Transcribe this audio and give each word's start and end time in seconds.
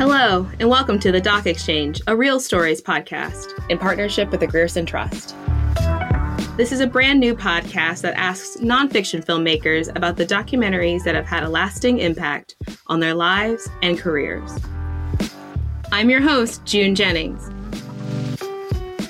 Hello, 0.00 0.48
and 0.58 0.70
welcome 0.70 0.98
to 1.00 1.12
the 1.12 1.20
Doc 1.20 1.46
Exchange, 1.46 2.00
a 2.06 2.16
Real 2.16 2.40
Stories 2.40 2.80
podcast 2.80 3.52
in 3.68 3.76
partnership 3.76 4.30
with 4.30 4.40
the 4.40 4.46
Grierson 4.46 4.86
Trust. 4.86 5.36
This 6.56 6.72
is 6.72 6.80
a 6.80 6.86
brand 6.86 7.20
new 7.20 7.34
podcast 7.34 8.00
that 8.00 8.16
asks 8.16 8.56
nonfiction 8.62 9.22
filmmakers 9.22 9.94
about 9.94 10.16
the 10.16 10.24
documentaries 10.24 11.04
that 11.04 11.14
have 11.14 11.26
had 11.26 11.42
a 11.42 11.50
lasting 11.50 11.98
impact 11.98 12.56
on 12.86 13.00
their 13.00 13.12
lives 13.12 13.68
and 13.82 13.98
careers. 13.98 14.50
I'm 15.92 16.08
your 16.08 16.22
host, 16.22 16.64
June 16.64 16.94
Jennings. 16.94 17.50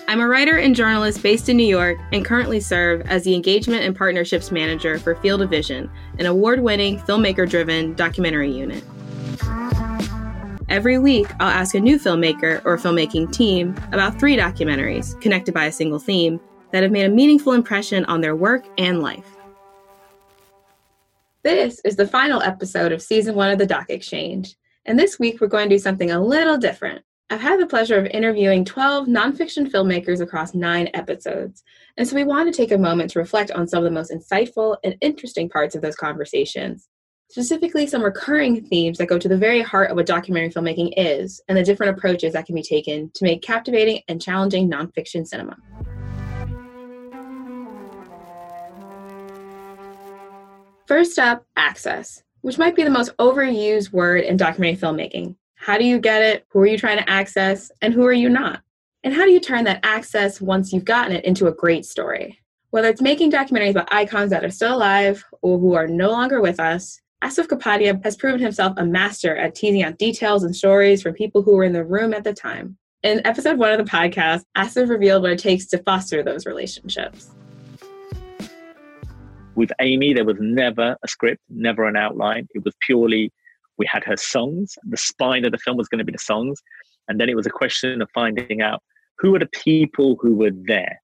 I'm 0.09 0.19
a 0.19 0.27
writer 0.27 0.57
and 0.57 0.75
journalist 0.75 1.23
based 1.23 1.49
in 1.49 1.57
New 1.57 1.63
York 1.63 1.99
and 2.11 2.25
currently 2.25 2.59
serve 2.59 3.03
as 3.03 3.23
the 3.23 3.37
Engagement 3.37 3.85
and 3.85 3.95
Partnerships 3.95 4.51
Manager 4.51 4.99
for 4.99 5.15
Field 5.15 5.41
of 5.41 5.51
Vision, 5.51 5.89
an 6.19 6.27
award 6.27 6.59
winning 6.59 6.99
filmmaker 6.99 7.49
driven 7.49 7.95
documentary 7.95 8.51
unit. 8.51 8.83
Every 10.71 11.01
week, 11.01 11.27
I'll 11.41 11.49
ask 11.49 11.75
a 11.75 11.81
new 11.81 11.99
filmmaker 11.99 12.63
or 12.65 12.77
filmmaking 12.77 13.33
team 13.33 13.75
about 13.91 14.21
three 14.21 14.37
documentaries 14.37 15.21
connected 15.21 15.53
by 15.53 15.65
a 15.65 15.73
single 15.73 15.99
theme 15.99 16.39
that 16.71 16.85
have 16.85 16.93
made 16.93 17.07
a 17.07 17.09
meaningful 17.09 17.55
impression 17.55 18.05
on 18.05 18.21
their 18.21 18.37
work 18.37 18.65
and 18.79 19.03
life. 19.03 19.37
This 21.43 21.81
is 21.85 21.97
the 21.97 22.07
final 22.07 22.41
episode 22.43 22.93
of 22.93 23.03
season 23.03 23.35
one 23.35 23.51
of 23.51 23.59
the 23.59 23.67
Doc 23.67 23.87
Exchange, 23.89 24.55
and 24.87 24.97
this 24.97 25.19
week 25.19 25.41
we're 25.41 25.49
going 25.49 25.69
to 25.69 25.75
do 25.75 25.81
something 25.81 26.13
a 26.13 26.25
little 26.25 26.57
different. 26.57 27.05
I've 27.31 27.41
had 27.41 27.59
the 27.59 27.67
pleasure 27.67 27.99
of 27.99 28.07
interviewing 28.07 28.65
12 28.65 29.09
nonfiction 29.09 29.69
filmmakers 29.69 30.21
across 30.21 30.55
nine 30.55 30.89
episodes, 30.95 31.65
and 31.97 32.07
so 32.07 32.15
we 32.15 32.23
want 32.23 32.47
to 32.47 32.57
take 32.57 32.71
a 32.71 32.79
moment 32.79 33.11
to 33.11 33.19
reflect 33.19 33.51
on 33.51 33.67
some 33.67 33.79
of 33.79 33.85
the 33.85 33.91
most 33.91 34.13
insightful 34.13 34.77
and 34.85 34.95
interesting 35.01 35.49
parts 35.49 35.75
of 35.75 35.83
those 35.83 35.97
conversations 35.97 36.90
specifically 37.31 37.87
some 37.87 38.03
recurring 38.03 38.61
themes 38.61 38.99
that 38.99 39.07
go 39.07 39.17
to 39.17 39.29
the 39.29 39.39
very 39.39 39.63
heart 39.63 39.89
of 39.89 39.97
what 39.97 40.05
documentary 40.05 40.51
filmmaking 40.51 40.93
is 40.97 41.41
and 41.49 41.57
the 41.57 41.63
different 41.63 41.97
approaches 41.97 42.33
that 42.33 42.45
can 42.45 42.57
be 42.57 42.63
taken 42.63 43.09
to 43.15 43.25
make 43.25 43.41
captivating 43.41 44.03
and 44.09 44.21
challenging 44.21 44.69
nonfiction 44.69 45.25
cinema. 45.25 45.57
First 50.89 51.21
up, 51.21 51.45
access, 51.57 52.25
which 52.41 52.59
might 52.59 52.75
be 52.75 52.83
the 52.83 52.91
most 52.91 53.17
overused 53.19 53.93
word 53.93 54.25
in 54.25 54.37
documentary 54.37 54.77
filmmaking. 54.77 55.37
How 55.55 55.79
do 55.79 55.85
you 55.85 56.01
get 56.01 56.23
it? 56.23 56.47
Who 56.51 56.59
are 56.59 56.67
you 56.67 56.79
trying 56.79 56.99
to 56.99 57.09
access? 57.09 57.71
And 57.81 57.95
who 57.95 58.05
are 58.07 58.13
you 58.13 58.29
not? 58.29 58.63
And 59.05 59.15
how 59.15 59.25
do 59.25 59.31
you 59.31 59.39
turn 59.39 59.63
that 59.65 59.85
access 59.85 60.41
once 60.41 60.73
you've 60.73 60.85
gotten 60.85 61.15
it 61.15 61.25
into 61.25 61.47
a 61.47 61.53
great 61.53 61.87
story? 61.87 62.41
Whether 62.71 62.89
it's 62.89 63.01
making 63.01 63.31
documentaries 63.31 63.71
about 63.71 63.93
icons 63.93 64.31
that 64.31 64.45
are 64.45 64.51
still 64.51 64.77
alive 64.77 65.25
or 65.43 65.61
who 65.61 65.75
are 65.75 65.87
no 65.87 66.11
longer 66.11 66.41
with 66.41 66.59
us, 66.59 67.01
Asif 67.23 67.49
Kapadia 67.49 68.03
has 68.03 68.17
proven 68.17 68.41
himself 68.41 68.73
a 68.79 68.85
master 68.87 69.37
at 69.37 69.55
teasing 69.55 69.83
out 69.83 69.99
details 69.99 70.43
and 70.43 70.57
stories 70.57 71.03
from 71.03 71.13
people 71.13 71.43
who 71.43 71.55
were 71.55 71.65
in 71.65 71.75
the 71.75 71.85
room 71.85 72.15
at 72.15 72.25
the 72.25 72.33
time. 72.33 72.79
In 73.03 73.21
episode 73.27 73.59
one 73.59 73.71
of 73.71 73.77
the 73.77 73.91
podcast, 73.91 74.43
Asif 74.57 74.89
revealed 74.89 75.23
what 75.23 75.33
it 75.33 75.39
takes 75.39 75.67
to 75.67 75.79
foster 75.83 76.23
those 76.23 76.47
relationships. 76.47 77.31
With 79.55 79.71
Amy, 79.81 80.15
there 80.15 80.25
was 80.25 80.39
never 80.41 80.97
a 81.03 81.09
script, 81.09 81.43
never 81.51 81.87
an 81.87 81.95
outline. 81.95 82.49
It 82.55 82.65
was 82.65 82.75
purely, 82.87 83.31
we 83.77 83.85
had 83.85 84.03
her 84.05 84.17
songs. 84.17 84.79
The 84.85 84.97
spine 84.97 85.45
of 85.45 85.53
the 85.53 85.59
film 85.59 85.77
was 85.77 85.89
going 85.89 85.99
to 85.99 86.05
be 86.05 86.13
the 86.13 86.19
songs. 86.19 86.63
And 87.09 87.21
then 87.21 87.29
it 87.29 87.37
was 87.37 87.47
a 87.47 87.51
question 87.51 88.01
of 88.01 88.09
finding 88.15 88.63
out 88.63 88.83
who 89.19 89.35
are 89.35 89.41
the 89.41 89.49
people 89.53 90.17
who 90.23 90.37
were 90.37 90.53
there? 90.55 91.03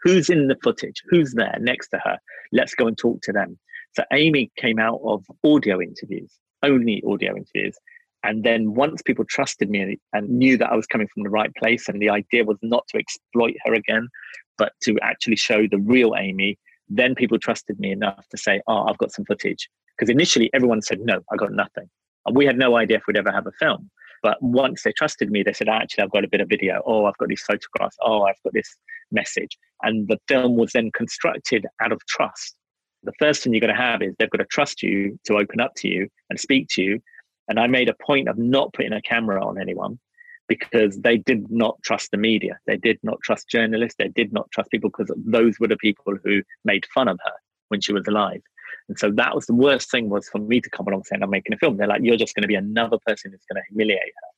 Who's 0.00 0.30
in 0.30 0.48
the 0.48 0.56
footage? 0.64 1.02
Who's 1.10 1.34
there 1.34 1.58
next 1.60 1.88
to 1.88 1.98
her? 1.98 2.18
Let's 2.50 2.74
go 2.74 2.86
and 2.86 2.96
talk 2.96 3.20
to 3.24 3.32
them. 3.32 3.58
So 3.96 4.02
Amy 4.12 4.50
came 4.56 4.78
out 4.78 5.00
of 5.04 5.24
audio 5.44 5.80
interviews, 5.80 6.32
only 6.62 7.02
audio 7.06 7.36
interviews. 7.36 7.76
And 8.24 8.42
then 8.42 8.74
once 8.74 9.02
people 9.02 9.24
trusted 9.24 9.70
me 9.70 9.98
and 10.12 10.28
knew 10.28 10.56
that 10.56 10.72
I 10.72 10.76
was 10.76 10.86
coming 10.86 11.08
from 11.12 11.22
the 11.22 11.30
right 11.30 11.54
place, 11.54 11.88
and 11.88 12.00
the 12.00 12.08
idea 12.08 12.44
was 12.44 12.58
not 12.62 12.84
to 12.88 12.98
exploit 12.98 13.54
her 13.64 13.74
again, 13.74 14.08
but 14.58 14.72
to 14.84 14.98
actually 15.02 15.36
show 15.36 15.66
the 15.70 15.78
real 15.78 16.14
Amy, 16.18 16.58
then 16.88 17.14
people 17.14 17.38
trusted 17.38 17.78
me 17.78 17.92
enough 17.92 18.26
to 18.30 18.36
say, 18.36 18.60
Oh, 18.66 18.86
I've 18.88 18.98
got 18.98 19.12
some 19.12 19.24
footage. 19.26 19.68
Because 19.96 20.10
initially 20.10 20.50
everyone 20.54 20.82
said, 20.82 21.00
No, 21.00 21.20
I 21.32 21.36
got 21.36 21.52
nothing. 21.52 21.88
And 22.26 22.34
we 22.34 22.46
had 22.46 22.58
no 22.58 22.76
idea 22.76 22.96
if 22.96 23.04
we'd 23.06 23.16
ever 23.16 23.30
have 23.30 23.46
a 23.46 23.52
film. 23.52 23.90
But 24.22 24.42
once 24.42 24.82
they 24.82 24.92
trusted 24.92 25.30
me, 25.30 25.42
they 25.42 25.52
said, 25.52 25.68
Actually, 25.68 26.04
I've 26.04 26.10
got 26.10 26.24
a 26.24 26.28
bit 26.28 26.40
of 26.40 26.48
video. 26.48 26.82
Oh, 26.86 27.04
I've 27.04 27.18
got 27.18 27.28
these 27.28 27.42
photographs. 27.42 27.96
Oh, 28.02 28.22
I've 28.22 28.42
got 28.42 28.54
this 28.54 28.76
message. 29.12 29.58
And 29.82 30.08
the 30.08 30.18
film 30.26 30.56
was 30.56 30.72
then 30.72 30.90
constructed 30.92 31.66
out 31.82 31.92
of 31.92 32.00
trust 32.08 32.56
the 33.04 33.12
first 33.18 33.42
thing 33.42 33.52
you're 33.52 33.60
going 33.60 33.74
to 33.74 33.80
have 33.80 34.02
is 34.02 34.14
they've 34.18 34.30
got 34.30 34.38
to 34.38 34.46
trust 34.46 34.82
you 34.82 35.18
to 35.24 35.36
open 35.36 35.60
up 35.60 35.74
to 35.76 35.88
you 35.88 36.08
and 36.30 36.40
speak 36.40 36.68
to 36.70 36.82
you. 36.82 37.00
And 37.48 37.60
I 37.60 37.66
made 37.66 37.88
a 37.88 37.94
point 37.94 38.28
of 38.28 38.38
not 38.38 38.72
putting 38.72 38.92
a 38.92 39.02
camera 39.02 39.44
on 39.44 39.60
anyone 39.60 39.98
because 40.48 40.98
they 40.98 41.18
did 41.18 41.50
not 41.50 41.76
trust 41.82 42.10
the 42.10 42.16
media. 42.16 42.58
They 42.66 42.76
did 42.76 42.98
not 43.02 43.20
trust 43.22 43.48
journalists. 43.48 43.96
They 43.98 44.08
did 44.08 44.32
not 44.32 44.50
trust 44.50 44.70
people 44.70 44.90
because 44.90 45.14
those 45.16 45.58
were 45.58 45.68
the 45.68 45.76
people 45.76 46.14
who 46.22 46.42
made 46.64 46.84
fun 46.94 47.08
of 47.08 47.18
her 47.24 47.32
when 47.68 47.80
she 47.80 47.92
was 47.92 48.06
alive. 48.08 48.42
And 48.88 48.98
so 48.98 49.10
that 49.12 49.34
was 49.34 49.46
the 49.46 49.54
worst 49.54 49.90
thing 49.90 50.10
was 50.10 50.28
for 50.28 50.38
me 50.38 50.60
to 50.60 50.70
come 50.70 50.86
along 50.86 51.04
saying 51.04 51.22
I'm 51.22 51.30
making 51.30 51.54
a 51.54 51.58
film. 51.58 51.76
They're 51.76 51.86
like, 51.86 52.02
you're 52.02 52.16
just 52.16 52.34
going 52.34 52.42
to 52.42 52.48
be 52.48 52.54
another 52.54 52.98
person 53.06 53.30
that's 53.30 53.46
going 53.50 53.62
to 53.62 53.68
humiliate 53.68 54.00
her. 54.00 54.28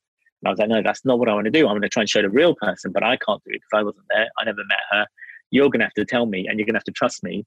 And 0.43 0.49
I 0.49 0.51
was 0.51 0.59
like, 0.59 0.69
no, 0.69 0.83
that's 0.83 1.05
not 1.05 1.19
what 1.19 1.29
I 1.29 1.35
want 1.35 1.47
to 1.47 1.51
do. 1.51 1.67
I'm 1.67 1.73
going 1.73 1.83
to 1.83 1.89
try 1.89 2.03
and 2.03 2.11
show 2.11 2.23
the 2.23 2.31
real 2.31 2.55
person, 2.55 2.93
but 2.93 3.03
I 3.03 3.17
can't 3.17 3.43
do 3.45 3.51
it 3.51 3.61
because 3.61 3.81
I 3.81 3.83
wasn't 3.83 4.07
there. 4.11 4.29
I 4.39 4.45
never 4.45 4.63
met 4.69 4.79
her. 4.93 5.07
You're 5.51 5.71
going 5.71 5.81
to 5.81 5.87
have 5.87 5.95
to 5.95 6.05
tell 6.05 6.27
me 6.27 6.47
and 6.47 6.59
you're 6.59 6.67
going 6.67 6.75
to 6.75 6.79
have 6.79 6.85
to 6.85 6.93
trust 6.93 7.25
me 7.25 7.45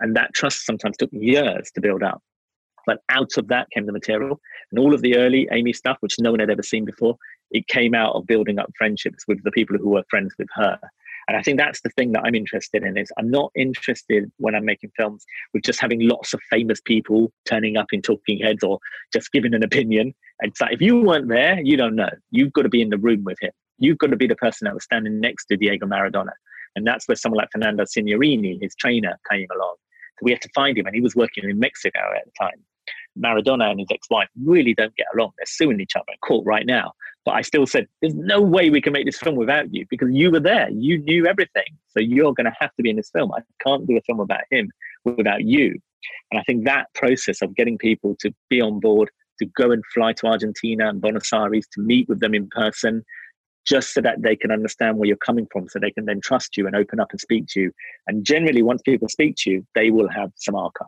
and 0.00 0.16
that 0.16 0.34
trust 0.34 0.64
sometimes 0.64 0.96
took 0.96 1.10
years 1.12 1.70
to 1.74 1.80
build 1.80 2.02
up. 2.02 2.22
But 2.86 2.98
out 3.10 3.36
of 3.36 3.48
that 3.48 3.68
came 3.74 3.86
the 3.86 3.92
material. 3.92 4.40
And 4.70 4.78
all 4.78 4.94
of 4.94 5.02
the 5.02 5.16
early 5.16 5.48
Amy 5.50 5.72
stuff, 5.72 5.98
which 6.00 6.14
no 6.18 6.30
one 6.30 6.40
had 6.40 6.50
ever 6.50 6.62
seen 6.62 6.84
before, 6.84 7.16
it 7.50 7.66
came 7.66 7.94
out 7.94 8.14
of 8.14 8.26
building 8.26 8.58
up 8.58 8.70
friendships 8.78 9.24
with 9.26 9.42
the 9.42 9.50
people 9.50 9.76
who 9.76 9.90
were 9.90 10.04
friends 10.08 10.34
with 10.38 10.48
her. 10.54 10.78
And 11.28 11.36
I 11.36 11.42
think 11.42 11.58
that's 11.58 11.80
the 11.80 11.90
thing 11.90 12.12
that 12.12 12.22
I'm 12.24 12.36
interested 12.36 12.84
in 12.84 12.96
is 12.96 13.10
I'm 13.18 13.30
not 13.30 13.50
interested 13.56 14.30
when 14.36 14.54
I'm 14.54 14.64
making 14.64 14.92
films 14.96 15.24
with 15.52 15.64
just 15.64 15.80
having 15.80 16.08
lots 16.08 16.32
of 16.32 16.40
famous 16.50 16.80
people 16.80 17.32
turning 17.44 17.76
up 17.76 17.86
in 17.92 18.00
talking 18.00 18.38
heads 18.38 18.62
or 18.62 18.78
just 19.12 19.32
giving 19.32 19.52
an 19.52 19.64
opinion. 19.64 20.14
And 20.40 20.56
so 20.56 20.66
if 20.70 20.80
you 20.80 21.02
weren't 21.02 21.28
there, 21.28 21.60
you 21.60 21.76
don't 21.76 21.96
know. 21.96 22.10
You've 22.30 22.52
got 22.52 22.62
to 22.62 22.68
be 22.68 22.80
in 22.80 22.90
the 22.90 22.98
room 22.98 23.24
with 23.24 23.38
him. 23.40 23.50
You've 23.78 23.98
got 23.98 24.10
to 24.10 24.16
be 24.16 24.28
the 24.28 24.36
person 24.36 24.66
that 24.66 24.74
was 24.74 24.84
standing 24.84 25.18
next 25.18 25.46
to 25.46 25.56
Diego 25.56 25.86
Maradona. 25.86 26.30
And 26.76 26.86
that's 26.86 27.08
where 27.08 27.16
someone 27.16 27.38
like 27.38 27.48
Fernando 27.50 27.84
Signorini, 27.84 28.62
his 28.62 28.76
trainer, 28.76 29.18
came 29.28 29.48
along 29.52 29.74
we 30.22 30.32
had 30.32 30.40
to 30.42 30.48
find 30.54 30.76
him, 30.78 30.86
and 30.86 30.94
he 30.94 31.00
was 31.00 31.14
working 31.14 31.48
in 31.48 31.58
Mexico 31.58 32.00
at 32.16 32.24
the 32.24 32.32
time. 32.38 32.62
Maradona 33.18 33.70
and 33.70 33.80
his 33.80 33.88
ex-wife 33.90 34.28
really 34.44 34.74
don't 34.74 34.94
get 34.96 35.06
along. 35.14 35.32
They're 35.38 35.46
suing 35.46 35.80
each 35.80 35.96
other 35.96 36.04
in 36.08 36.18
court 36.18 36.44
right 36.46 36.66
now. 36.66 36.92
But 37.24 37.32
I 37.32 37.40
still 37.40 37.66
said, 37.66 37.88
there's 38.00 38.14
no 38.14 38.40
way 38.40 38.70
we 38.70 38.80
can 38.80 38.92
make 38.92 39.06
this 39.06 39.18
film 39.18 39.34
without 39.34 39.74
you 39.74 39.84
because 39.90 40.10
you 40.12 40.30
were 40.30 40.40
there. 40.40 40.68
You 40.70 40.98
knew 40.98 41.26
everything. 41.26 41.64
So 41.88 41.98
you're 41.98 42.34
going 42.34 42.44
to 42.44 42.56
have 42.60 42.74
to 42.76 42.82
be 42.82 42.90
in 42.90 42.96
this 42.96 43.10
film. 43.10 43.32
I 43.32 43.40
can't 43.60 43.86
do 43.86 43.96
a 43.96 44.00
film 44.02 44.20
about 44.20 44.42
him 44.50 44.70
without 45.04 45.42
you. 45.42 45.80
And 46.30 46.38
I 46.38 46.44
think 46.44 46.64
that 46.64 46.86
process 46.94 47.42
of 47.42 47.56
getting 47.56 47.78
people 47.78 48.16
to 48.20 48.32
be 48.48 48.60
on 48.60 48.78
board, 48.78 49.10
to 49.40 49.46
go 49.56 49.72
and 49.72 49.82
fly 49.92 50.12
to 50.12 50.26
Argentina 50.26 50.88
and 50.88 51.00
Buenos 51.00 51.32
Aires, 51.32 51.66
to 51.72 51.80
meet 51.80 52.08
with 52.08 52.20
them 52.20 52.34
in 52.34 52.48
person, 52.48 53.04
just 53.66 53.92
so 53.92 54.00
that 54.00 54.22
they 54.22 54.36
can 54.36 54.50
understand 54.50 54.96
where 54.96 55.06
you're 55.06 55.16
coming 55.16 55.46
from, 55.50 55.68
so 55.68 55.78
they 55.78 55.90
can 55.90 56.06
then 56.06 56.20
trust 56.20 56.56
you 56.56 56.66
and 56.66 56.76
open 56.76 57.00
up 57.00 57.10
and 57.10 57.20
speak 57.20 57.46
to 57.48 57.60
you. 57.60 57.72
And 58.06 58.24
generally, 58.24 58.62
once 58.62 58.82
people 58.82 59.08
speak 59.08 59.36
to 59.38 59.50
you, 59.50 59.66
they 59.74 59.90
will 59.90 60.08
have 60.08 60.32
some 60.36 60.54
archive. 60.54 60.86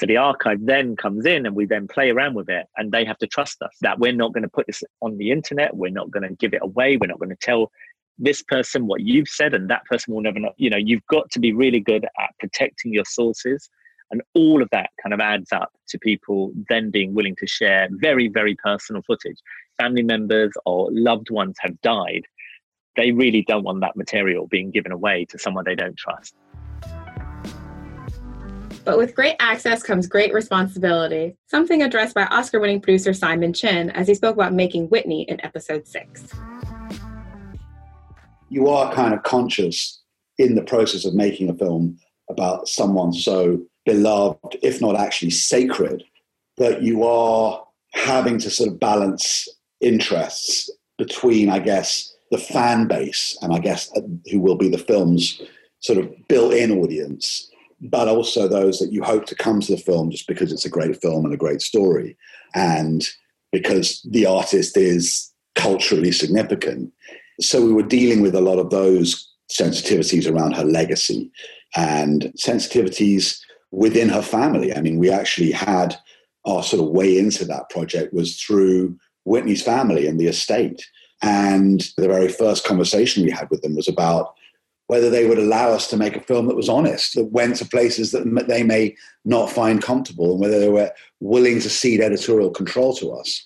So 0.00 0.06
the 0.06 0.16
archive 0.16 0.58
then 0.60 0.96
comes 0.96 1.24
in 1.24 1.46
and 1.46 1.54
we 1.54 1.66
then 1.66 1.86
play 1.86 2.10
around 2.10 2.34
with 2.34 2.48
it 2.48 2.66
and 2.76 2.90
they 2.90 3.04
have 3.04 3.18
to 3.18 3.28
trust 3.28 3.62
us 3.62 3.70
that 3.80 4.00
we're 4.00 4.12
not 4.12 4.32
going 4.32 4.42
to 4.42 4.48
put 4.48 4.66
this 4.66 4.82
on 5.00 5.16
the 5.18 5.30
internet. 5.30 5.76
We're 5.76 5.92
not 5.92 6.10
going 6.10 6.28
to 6.28 6.34
give 6.34 6.52
it 6.52 6.62
away. 6.62 6.96
We're 6.96 7.06
not 7.06 7.20
going 7.20 7.30
to 7.30 7.36
tell 7.36 7.70
this 8.18 8.42
person 8.42 8.86
what 8.86 9.02
you've 9.02 9.28
said 9.28 9.54
and 9.54 9.70
that 9.70 9.84
person 9.84 10.12
will 10.12 10.22
never 10.22 10.40
know. 10.40 10.52
You 10.56 10.70
know, 10.70 10.78
you've 10.78 11.06
got 11.06 11.30
to 11.30 11.38
be 11.38 11.52
really 11.52 11.80
good 11.80 12.04
at 12.04 12.30
protecting 12.40 12.92
your 12.92 13.04
sources. 13.04 13.70
And 14.10 14.20
all 14.34 14.62
of 14.62 14.68
that 14.70 14.90
kind 15.02 15.14
of 15.14 15.20
adds 15.20 15.52
up 15.52 15.70
to 15.88 15.98
people 15.98 16.52
then 16.68 16.90
being 16.90 17.14
willing 17.14 17.36
to 17.36 17.46
share 17.46 17.88
very, 17.92 18.28
very 18.28 18.56
personal 18.56 19.02
footage. 19.02 19.38
Family 19.78 20.02
members 20.02 20.52
or 20.64 20.88
loved 20.92 21.30
ones 21.30 21.56
have 21.60 21.80
died. 21.80 22.22
They 22.96 23.10
really 23.10 23.42
don't 23.42 23.64
want 23.64 23.80
that 23.80 23.96
material 23.96 24.46
being 24.46 24.70
given 24.70 24.92
away 24.92 25.24
to 25.30 25.38
someone 25.38 25.64
they 25.64 25.74
don't 25.74 25.96
trust. 25.96 26.34
But 28.84 28.98
with 28.98 29.14
great 29.14 29.36
access 29.40 29.82
comes 29.82 30.06
great 30.06 30.34
responsibility, 30.34 31.36
something 31.46 31.82
addressed 31.82 32.14
by 32.14 32.26
Oscar 32.26 32.60
winning 32.60 32.80
producer 32.80 33.14
Simon 33.14 33.52
Chinn 33.52 33.90
as 33.90 34.06
he 34.06 34.14
spoke 34.14 34.36
about 34.36 34.52
making 34.52 34.88
Whitney 34.88 35.22
in 35.22 35.44
episode 35.44 35.88
six. 35.88 36.28
You 38.50 38.68
are 38.68 38.92
kind 38.92 39.14
of 39.14 39.22
conscious 39.22 40.02
in 40.38 40.54
the 40.54 40.62
process 40.62 41.04
of 41.06 41.14
making 41.14 41.48
a 41.48 41.54
film 41.54 41.96
about 42.28 42.68
someone 42.68 43.12
so 43.12 43.60
beloved, 43.86 44.58
if 44.62 44.80
not 44.80 44.96
actually 44.96 45.30
sacred, 45.30 46.04
that 46.58 46.82
you 46.82 47.04
are 47.04 47.64
having 47.92 48.38
to 48.38 48.50
sort 48.50 48.70
of 48.70 48.78
balance 48.78 49.48
interests 49.84 50.70
between, 50.98 51.50
I 51.50 51.58
guess, 51.58 52.12
the 52.30 52.38
fan 52.38 52.86
base 52.86 53.36
and 53.42 53.52
I 53.52 53.58
guess 53.58 53.90
uh, 53.96 54.00
who 54.30 54.40
will 54.40 54.56
be 54.56 54.68
the 54.68 54.78
film's 54.78 55.40
sort 55.80 55.98
of 55.98 56.10
built 56.28 56.54
in 56.54 56.72
audience 56.72 57.50
but 57.84 58.08
also 58.08 58.48
those 58.48 58.78
that 58.78 58.92
you 58.92 59.02
hope 59.02 59.26
to 59.26 59.34
come 59.34 59.60
to 59.60 59.72
the 59.72 59.80
film 59.80 60.10
just 60.10 60.26
because 60.26 60.50
it's 60.50 60.64
a 60.64 60.70
great 60.70 61.00
film 61.00 61.24
and 61.24 61.34
a 61.34 61.38
great 61.38 61.60
story, 61.60 62.16
and 62.54 63.08
because 63.52 64.00
the 64.10 64.26
artist 64.26 64.76
is 64.76 65.30
culturally 65.54 66.10
significant. 66.10 66.92
So 67.40 67.64
we 67.64 67.72
were 67.72 67.82
dealing 67.82 68.22
with 68.22 68.34
a 68.34 68.40
lot 68.40 68.58
of 68.58 68.70
those 68.70 69.30
sensitivities 69.52 70.30
around 70.30 70.52
her 70.52 70.64
legacy 70.64 71.30
and 71.76 72.32
sensitivities 72.38 73.38
within 73.70 74.08
her 74.08 74.22
family. 74.22 74.74
I 74.74 74.80
mean, 74.80 74.98
we 74.98 75.10
actually 75.10 75.50
had 75.50 75.96
our 76.46 76.62
sort 76.62 76.82
of 76.82 76.90
way 76.90 77.18
into 77.18 77.44
that 77.44 77.68
project 77.70 78.14
was 78.14 78.40
through 78.40 78.96
Whitney's 79.24 79.62
family 79.62 80.06
and 80.06 80.18
the 80.18 80.26
estate. 80.26 80.86
And 81.22 81.80
the 81.96 82.08
very 82.08 82.28
first 82.28 82.64
conversation 82.64 83.24
we 83.24 83.30
had 83.30 83.48
with 83.50 83.62
them 83.62 83.74
was 83.74 83.88
about 83.88 84.34
whether 84.86 85.08
they 85.08 85.26
would 85.26 85.38
allow 85.38 85.70
us 85.70 85.88
to 85.88 85.96
make 85.96 86.14
a 86.14 86.20
film 86.20 86.46
that 86.46 86.56
was 86.56 86.68
honest, 86.68 87.14
that 87.14 87.32
went 87.32 87.56
to 87.56 87.64
places 87.64 88.12
that 88.12 88.46
they 88.48 88.62
may 88.62 88.94
not 89.24 89.50
find 89.50 89.82
comfortable, 89.82 90.32
and 90.32 90.40
whether 90.40 90.60
they 90.60 90.68
were 90.68 90.92
willing 91.20 91.58
to 91.60 91.70
cede 91.70 92.02
editorial 92.02 92.50
control 92.50 92.94
to 92.94 93.10
us, 93.10 93.42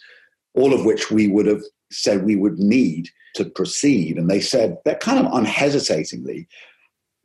all 0.54 0.74
of 0.74 0.84
which 0.84 1.12
we 1.12 1.28
would 1.28 1.46
have 1.46 1.62
said 1.92 2.24
we 2.24 2.34
would 2.34 2.58
need 2.58 3.08
to 3.34 3.44
proceed. 3.44 4.18
And 4.18 4.28
they 4.28 4.40
said 4.40 4.78
that 4.84 4.98
kind 4.98 5.24
of 5.24 5.32
unhesitatingly. 5.32 6.48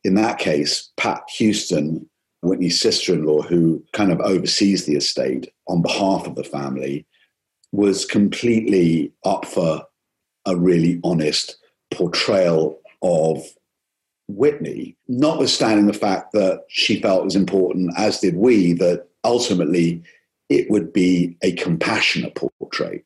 In 0.03 0.13
that 0.15 0.37
case, 0.37 0.91
Pat 0.97 1.23
Houston, 1.37 2.07
Whitney's 2.43 2.79
sister 2.79 3.13
in 3.13 3.25
law, 3.25 3.41
who 3.41 3.83
kind 3.93 4.11
of 4.11 4.19
oversees 4.19 4.85
the 4.85 4.95
estate 4.95 5.51
on 5.67 5.81
behalf 5.81 6.27
of 6.27 6.35
the 6.35 6.43
family, 6.43 7.07
was 7.73 8.05
completely 8.05 9.11
up 9.25 9.45
for 9.45 9.83
a 10.45 10.55
really 10.55 11.01
honest 11.03 11.57
portrayal 11.91 12.79
of 13.01 13.43
Whitney, 14.27 14.95
notwithstanding 15.07 15.87
the 15.87 15.93
fact 15.93 16.31
that 16.33 16.63
she 16.69 17.01
felt 17.01 17.21
it 17.21 17.25
was 17.25 17.35
important, 17.35 17.91
as 17.97 18.19
did 18.19 18.35
we, 18.35 18.73
that 18.73 19.07
ultimately 19.23 20.01
it 20.49 20.69
would 20.69 20.93
be 20.93 21.35
a 21.41 21.51
compassionate 21.53 22.35
portrait. 22.35 23.03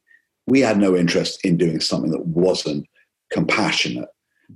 We 0.47 0.59
had 0.59 0.77
no 0.77 0.95
interest 0.95 1.43
in 1.45 1.57
doing 1.57 1.79
something 1.79 2.11
that 2.11 2.25
wasn't 2.25 2.87
compassionate. 3.31 4.09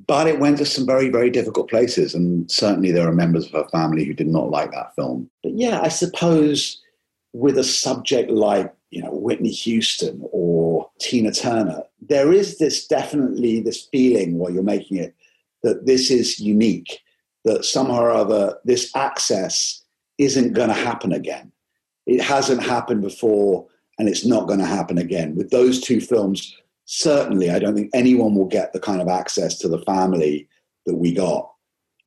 But 0.07 0.27
it 0.27 0.39
went 0.39 0.57
to 0.59 0.65
some 0.65 0.85
very, 0.85 1.09
very 1.09 1.29
difficult 1.29 1.69
places. 1.69 2.13
And 2.13 2.49
certainly 2.49 2.91
there 2.91 3.07
are 3.07 3.13
members 3.13 3.45
of 3.45 3.51
her 3.51 3.67
family 3.69 4.05
who 4.05 4.13
did 4.13 4.27
not 4.27 4.49
like 4.49 4.71
that 4.71 4.95
film. 4.95 5.29
But 5.43 5.57
yeah, 5.57 5.81
I 5.81 5.89
suppose 5.89 6.81
with 7.33 7.57
a 7.57 7.63
subject 7.63 8.29
like, 8.29 8.73
you 8.89 9.01
know, 9.01 9.13
Whitney 9.13 9.51
Houston 9.51 10.19
or 10.31 10.89
Tina 10.99 11.31
Turner, 11.31 11.83
there 12.01 12.33
is 12.33 12.57
this 12.57 12.87
definitely 12.87 13.61
this 13.61 13.87
feeling 13.91 14.37
while 14.37 14.51
you're 14.51 14.63
making 14.63 14.97
it 14.97 15.15
that 15.63 15.85
this 15.85 16.11
is 16.11 16.39
unique, 16.39 16.99
that 17.45 17.63
somehow 17.63 18.01
or 18.01 18.11
other 18.11 18.57
this 18.65 18.93
access 18.95 19.83
isn't 20.17 20.53
going 20.53 20.69
to 20.69 20.75
happen 20.75 21.13
again. 21.13 21.51
It 22.05 22.21
hasn't 22.21 22.63
happened 22.63 23.01
before 23.01 23.67
and 23.97 24.09
it's 24.09 24.25
not 24.25 24.47
going 24.47 24.59
to 24.59 24.65
happen 24.65 24.97
again. 24.97 25.35
With 25.35 25.51
those 25.51 25.79
two 25.79 26.01
films, 26.01 26.55
certainly 26.85 27.49
I 27.49 27.59
don't 27.59 27.75
think 27.75 27.91
anyone 27.93 28.35
will 28.35 28.47
get 28.47 28.73
the 28.73 28.79
kind 28.79 29.01
of 29.01 29.07
access 29.07 29.57
to 29.59 29.67
the 29.67 29.79
family 29.79 30.47
that 30.85 30.95
we 30.95 31.13
got 31.13 31.51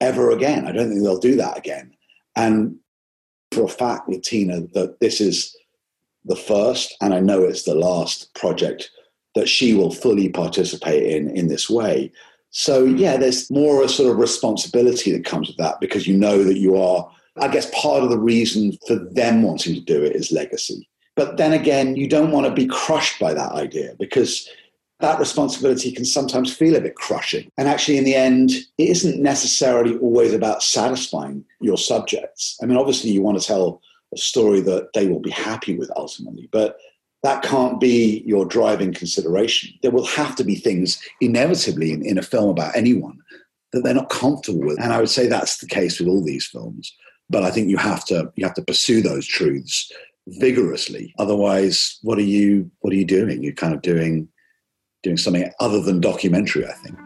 ever 0.00 0.30
again. 0.30 0.66
I 0.66 0.72
don't 0.72 0.88
think 0.88 1.02
they'll 1.02 1.18
do 1.18 1.36
that 1.36 1.56
again. 1.56 1.94
And 2.36 2.76
for 3.54 3.64
a 3.64 3.68
fact 3.68 4.08
with 4.08 4.22
Tina, 4.22 4.62
that 4.74 5.00
this 5.00 5.20
is 5.20 5.56
the 6.24 6.36
first, 6.36 6.94
and 7.00 7.14
I 7.14 7.20
know 7.20 7.42
it's 7.42 7.64
the 7.64 7.74
last 7.74 8.34
project 8.34 8.90
that 9.34 9.48
she 9.48 9.74
will 9.74 9.90
fully 9.90 10.28
participate 10.28 11.02
in 11.04 11.30
in 11.36 11.48
this 11.48 11.68
way. 11.68 12.12
So 12.50 12.84
yeah, 12.84 13.16
there's 13.16 13.50
more 13.50 13.82
a 13.82 13.88
sort 13.88 14.10
of 14.10 14.18
responsibility 14.18 15.10
that 15.12 15.24
comes 15.24 15.48
with 15.48 15.56
that 15.56 15.80
because 15.80 16.06
you 16.06 16.16
know 16.16 16.44
that 16.44 16.58
you 16.58 16.76
are, 16.76 17.10
I 17.36 17.48
guess 17.48 17.68
part 17.74 18.04
of 18.04 18.10
the 18.10 18.18
reason 18.18 18.78
for 18.86 18.94
them 18.94 19.42
wanting 19.42 19.74
to 19.74 19.80
do 19.80 20.04
it 20.04 20.14
is 20.14 20.30
legacy. 20.30 20.88
But 21.16 21.36
then 21.36 21.52
again, 21.52 21.96
you 21.96 22.08
don't 22.08 22.30
want 22.30 22.46
to 22.46 22.52
be 22.52 22.66
crushed 22.66 23.18
by 23.18 23.34
that 23.34 23.52
idea 23.52 23.94
because 23.98 24.48
that 25.00 25.18
responsibility 25.18 25.92
can 25.92 26.04
sometimes 26.04 26.54
feel 26.54 26.76
a 26.76 26.80
bit 26.80 26.94
crushing. 26.94 27.50
And 27.58 27.68
actually, 27.68 27.98
in 27.98 28.04
the 28.04 28.14
end, 28.14 28.50
it 28.78 28.88
isn't 28.88 29.20
necessarily 29.20 29.96
always 29.98 30.32
about 30.32 30.62
satisfying 30.62 31.44
your 31.60 31.76
subjects. 31.76 32.56
I 32.62 32.66
mean, 32.66 32.78
obviously, 32.78 33.10
you 33.10 33.22
want 33.22 33.40
to 33.40 33.46
tell 33.46 33.80
a 34.14 34.18
story 34.18 34.60
that 34.60 34.92
they 34.94 35.06
will 35.08 35.20
be 35.20 35.30
happy 35.30 35.76
with 35.76 35.90
ultimately, 35.96 36.48
but 36.52 36.78
that 37.24 37.42
can't 37.42 37.80
be 37.80 38.22
your 38.26 38.44
driving 38.44 38.92
consideration. 38.92 39.70
There 39.82 39.90
will 39.90 40.06
have 40.06 40.36
to 40.36 40.44
be 40.44 40.56
things 40.56 41.02
inevitably 41.20 41.90
in, 41.90 42.04
in, 42.04 42.18
a 42.18 42.22
film 42.22 42.50
about 42.50 42.76
anyone 42.76 43.18
that 43.72 43.82
they're 43.82 43.94
not 43.94 44.10
comfortable 44.10 44.60
with. 44.60 44.78
And 44.80 44.92
I 44.92 45.00
would 45.00 45.08
say 45.08 45.26
that's 45.26 45.58
the 45.58 45.66
case 45.66 45.98
with 45.98 46.08
all 46.08 46.22
these 46.22 46.46
films. 46.46 46.94
But 47.30 47.42
I 47.42 47.50
think 47.50 47.70
you 47.70 47.78
have 47.78 48.04
to 48.06 48.30
you 48.36 48.44
have 48.44 48.54
to 48.54 48.62
pursue 48.62 49.00
those 49.00 49.26
truths 49.26 49.90
vigorously. 50.26 51.14
Otherwise, 51.18 51.98
what 52.02 52.18
are 52.18 52.22
you 52.22 52.70
what 52.80 52.92
are 52.92 52.96
you 52.96 53.06
doing? 53.06 53.42
You're 53.42 53.54
kind 53.54 53.74
of 53.74 53.80
doing 53.80 54.28
doing 55.04 55.16
something 55.16 55.48
other 55.60 55.80
than 55.80 56.00
documentary, 56.00 56.66
I 56.66 56.72
think. 56.72 56.98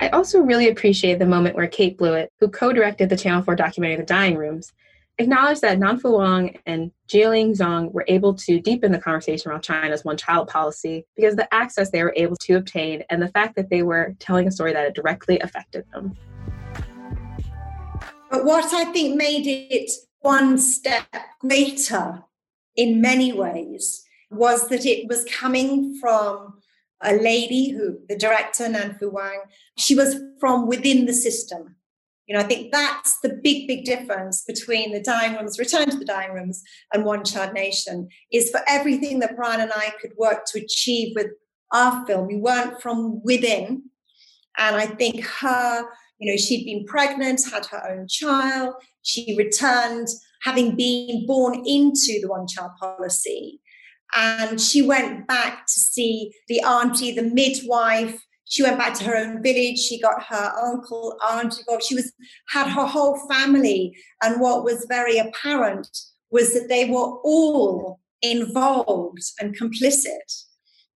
I 0.00 0.08
also 0.08 0.40
really 0.40 0.68
appreciate 0.68 1.18
the 1.18 1.26
moment 1.26 1.54
where 1.54 1.68
Kate 1.68 1.96
Blewett, 1.98 2.32
who 2.40 2.48
co-directed 2.48 3.10
the 3.10 3.16
Channel 3.16 3.42
4 3.42 3.54
documentary 3.54 3.98
The 3.98 4.02
Dying 4.02 4.36
Rooms, 4.36 4.72
acknowledged 5.18 5.60
that 5.60 5.78
Nanfu 5.78 6.18
Wang 6.18 6.58
and 6.64 6.90
Jieling 7.06 7.54
Zhang 7.54 7.92
were 7.92 8.06
able 8.08 8.34
to 8.34 8.58
deepen 8.58 8.90
the 8.90 8.98
conversation 8.98 9.50
around 9.50 9.60
China's 9.60 10.02
one 10.02 10.16
child 10.16 10.48
policy 10.48 11.04
because 11.14 11.36
the 11.36 11.52
access 11.52 11.90
they 11.90 12.02
were 12.02 12.14
able 12.16 12.36
to 12.36 12.54
obtain 12.54 13.04
and 13.10 13.20
the 13.20 13.28
fact 13.28 13.54
that 13.56 13.68
they 13.68 13.82
were 13.82 14.16
telling 14.18 14.48
a 14.48 14.50
story 14.50 14.72
that 14.72 14.86
it 14.86 14.94
directly 14.94 15.38
affected 15.40 15.84
them. 15.92 16.16
But 18.30 18.46
what 18.46 18.72
I 18.72 18.90
think 18.92 19.16
made 19.16 19.46
it 19.46 19.90
one 20.20 20.56
step 20.56 21.04
greater 21.40 22.22
in 22.76 23.02
many 23.02 23.32
ways 23.34 24.04
was 24.30 24.68
that 24.68 24.86
it 24.86 25.08
was 25.08 25.24
coming 25.24 25.98
from 26.00 26.60
a 27.02 27.14
lady 27.14 27.70
who, 27.70 27.98
the 28.08 28.16
director, 28.16 28.64
Nanfu 28.64 29.10
Wang, 29.12 29.40
she 29.76 29.94
was 29.94 30.16
from 30.38 30.66
within 30.66 31.06
the 31.06 31.14
system. 31.14 31.76
You 32.26 32.36
know, 32.36 32.42
I 32.42 32.46
think 32.46 32.70
that's 32.70 33.18
the 33.20 33.40
big, 33.42 33.66
big 33.66 33.84
difference 33.84 34.44
between 34.46 34.92
the 34.92 35.00
dying 35.00 35.34
rooms, 35.34 35.58
return 35.58 35.90
to 35.90 35.96
the 35.96 36.04
dying 36.04 36.32
rooms, 36.32 36.62
and 36.92 37.04
One 37.04 37.24
Child 37.24 37.54
Nation 37.54 38.08
is 38.32 38.50
for 38.50 38.60
everything 38.68 39.18
that 39.18 39.34
Brian 39.34 39.60
and 39.60 39.72
I 39.74 39.92
could 40.00 40.12
work 40.16 40.44
to 40.46 40.62
achieve 40.62 41.14
with 41.16 41.28
our 41.72 42.06
film. 42.06 42.28
We 42.28 42.36
weren't 42.36 42.80
from 42.80 43.20
within. 43.24 43.82
And 44.58 44.76
I 44.76 44.86
think 44.86 45.24
her, 45.24 45.84
you 46.18 46.30
know, 46.30 46.36
she'd 46.36 46.64
been 46.64 46.84
pregnant, 46.84 47.42
had 47.50 47.66
her 47.66 47.90
own 47.90 48.06
child. 48.08 48.74
She 49.02 49.34
returned, 49.36 50.08
having 50.42 50.76
been 50.76 51.26
born 51.26 51.62
into 51.66 52.20
the 52.20 52.28
one 52.28 52.46
child 52.46 52.72
policy. 52.78 53.60
And 54.14 54.60
she 54.60 54.82
went 54.82 55.26
back 55.26 55.66
to 55.66 55.80
see 55.80 56.32
the 56.48 56.60
auntie, 56.62 57.12
the 57.12 57.22
midwife, 57.22 58.20
she 58.50 58.64
went 58.64 58.78
back 58.78 58.94
to 58.94 59.04
her 59.04 59.16
own 59.16 59.42
village. 59.42 59.78
She 59.78 60.00
got 60.00 60.24
her 60.24 60.52
uncle, 60.60 61.16
aunt 61.30 61.56
involved. 61.56 61.84
She 61.84 61.94
was 61.94 62.12
had 62.48 62.68
her 62.68 62.84
whole 62.84 63.16
family. 63.28 63.96
And 64.22 64.40
what 64.40 64.64
was 64.64 64.86
very 64.88 65.18
apparent 65.18 65.88
was 66.30 66.52
that 66.54 66.68
they 66.68 66.84
were 66.86 67.20
all 67.22 68.00
involved 68.22 69.22
and 69.40 69.56
complicit. 69.56 70.44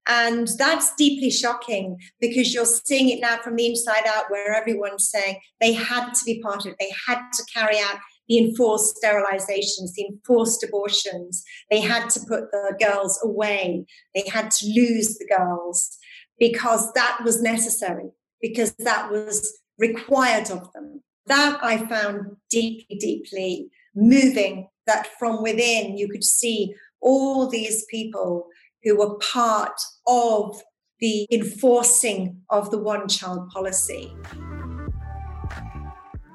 And 0.08 0.48
that's 0.58 0.96
deeply 0.96 1.30
shocking 1.30 1.96
because 2.20 2.52
you're 2.52 2.66
seeing 2.66 3.08
it 3.08 3.20
now 3.20 3.38
from 3.38 3.54
the 3.54 3.66
inside 3.66 4.04
out, 4.06 4.30
where 4.30 4.52
everyone's 4.52 5.08
saying 5.08 5.38
they 5.60 5.72
had 5.72 6.12
to 6.12 6.24
be 6.26 6.42
part 6.42 6.66
of 6.66 6.72
it, 6.72 6.76
they 6.80 6.92
had 7.06 7.22
to 7.34 7.44
carry 7.54 7.78
out 7.78 7.98
the 8.28 8.38
enforced 8.38 8.98
sterilizations, 9.02 9.92
the 9.94 10.06
enforced 10.10 10.62
abortions. 10.64 11.44
They 11.70 11.80
had 11.80 12.08
to 12.10 12.20
put 12.20 12.50
the 12.50 12.76
girls 12.80 13.20
away, 13.22 13.86
they 14.14 14.24
had 14.28 14.50
to 14.52 14.66
lose 14.66 15.18
the 15.18 15.26
girls 15.26 15.96
because 16.38 16.92
that 16.94 17.20
was 17.24 17.42
necessary, 17.42 18.10
because 18.40 18.74
that 18.78 19.10
was 19.10 19.52
required 19.78 20.50
of 20.50 20.72
them. 20.72 21.02
That 21.26 21.58
I 21.62 21.86
found 21.86 22.36
deeply, 22.50 22.96
deeply 22.98 23.70
moving, 23.94 24.68
that 24.86 25.08
from 25.18 25.42
within 25.42 25.96
you 25.96 26.08
could 26.08 26.24
see 26.24 26.74
all 27.00 27.48
these 27.48 27.84
people 27.86 28.48
who 28.82 28.98
were 28.98 29.16
part 29.18 29.80
of 30.06 30.60
the 31.00 31.26
enforcing 31.30 32.42
of 32.50 32.70
the 32.70 32.78
one 32.78 33.08
child 33.08 33.48
policy. 33.50 34.14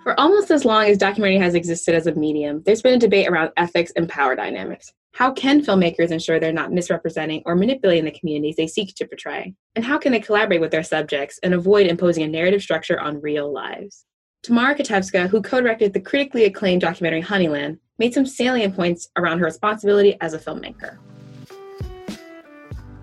For 0.09 0.19
almost 0.19 0.49
as 0.49 0.65
long 0.65 0.85
as 0.85 0.97
documentary 0.97 1.37
has 1.37 1.53
existed 1.53 1.93
as 1.93 2.07
a 2.07 2.15
medium, 2.15 2.63
there's 2.65 2.81
been 2.81 2.95
a 2.95 2.97
debate 2.97 3.27
around 3.27 3.51
ethics 3.57 3.91
and 3.95 4.09
power 4.09 4.35
dynamics. 4.35 4.91
How 5.13 5.31
can 5.31 5.63
filmmakers 5.63 6.09
ensure 6.09 6.39
they're 6.39 6.51
not 6.51 6.71
misrepresenting 6.71 7.43
or 7.45 7.55
manipulating 7.55 8.05
the 8.05 8.19
communities 8.19 8.55
they 8.55 8.65
seek 8.65 8.95
to 8.95 9.05
portray? 9.05 9.53
And 9.75 9.85
how 9.85 9.99
can 9.99 10.11
they 10.11 10.19
collaborate 10.19 10.61
with 10.61 10.71
their 10.71 10.81
subjects 10.81 11.39
and 11.43 11.53
avoid 11.53 11.85
imposing 11.85 12.23
a 12.23 12.27
narrative 12.27 12.63
structure 12.63 12.99
on 12.99 13.21
real 13.21 13.53
lives? 13.53 14.03
Tamara 14.41 14.73
Kotevska, 14.73 15.29
who 15.29 15.43
co 15.43 15.61
directed 15.61 15.93
the 15.93 16.01
critically 16.01 16.45
acclaimed 16.45 16.81
documentary 16.81 17.21
Honeyland, 17.21 17.77
made 17.99 18.15
some 18.15 18.25
salient 18.25 18.75
points 18.75 19.09
around 19.15 19.37
her 19.37 19.45
responsibility 19.45 20.17
as 20.21 20.33
a 20.33 20.39
filmmaker. 20.39 20.97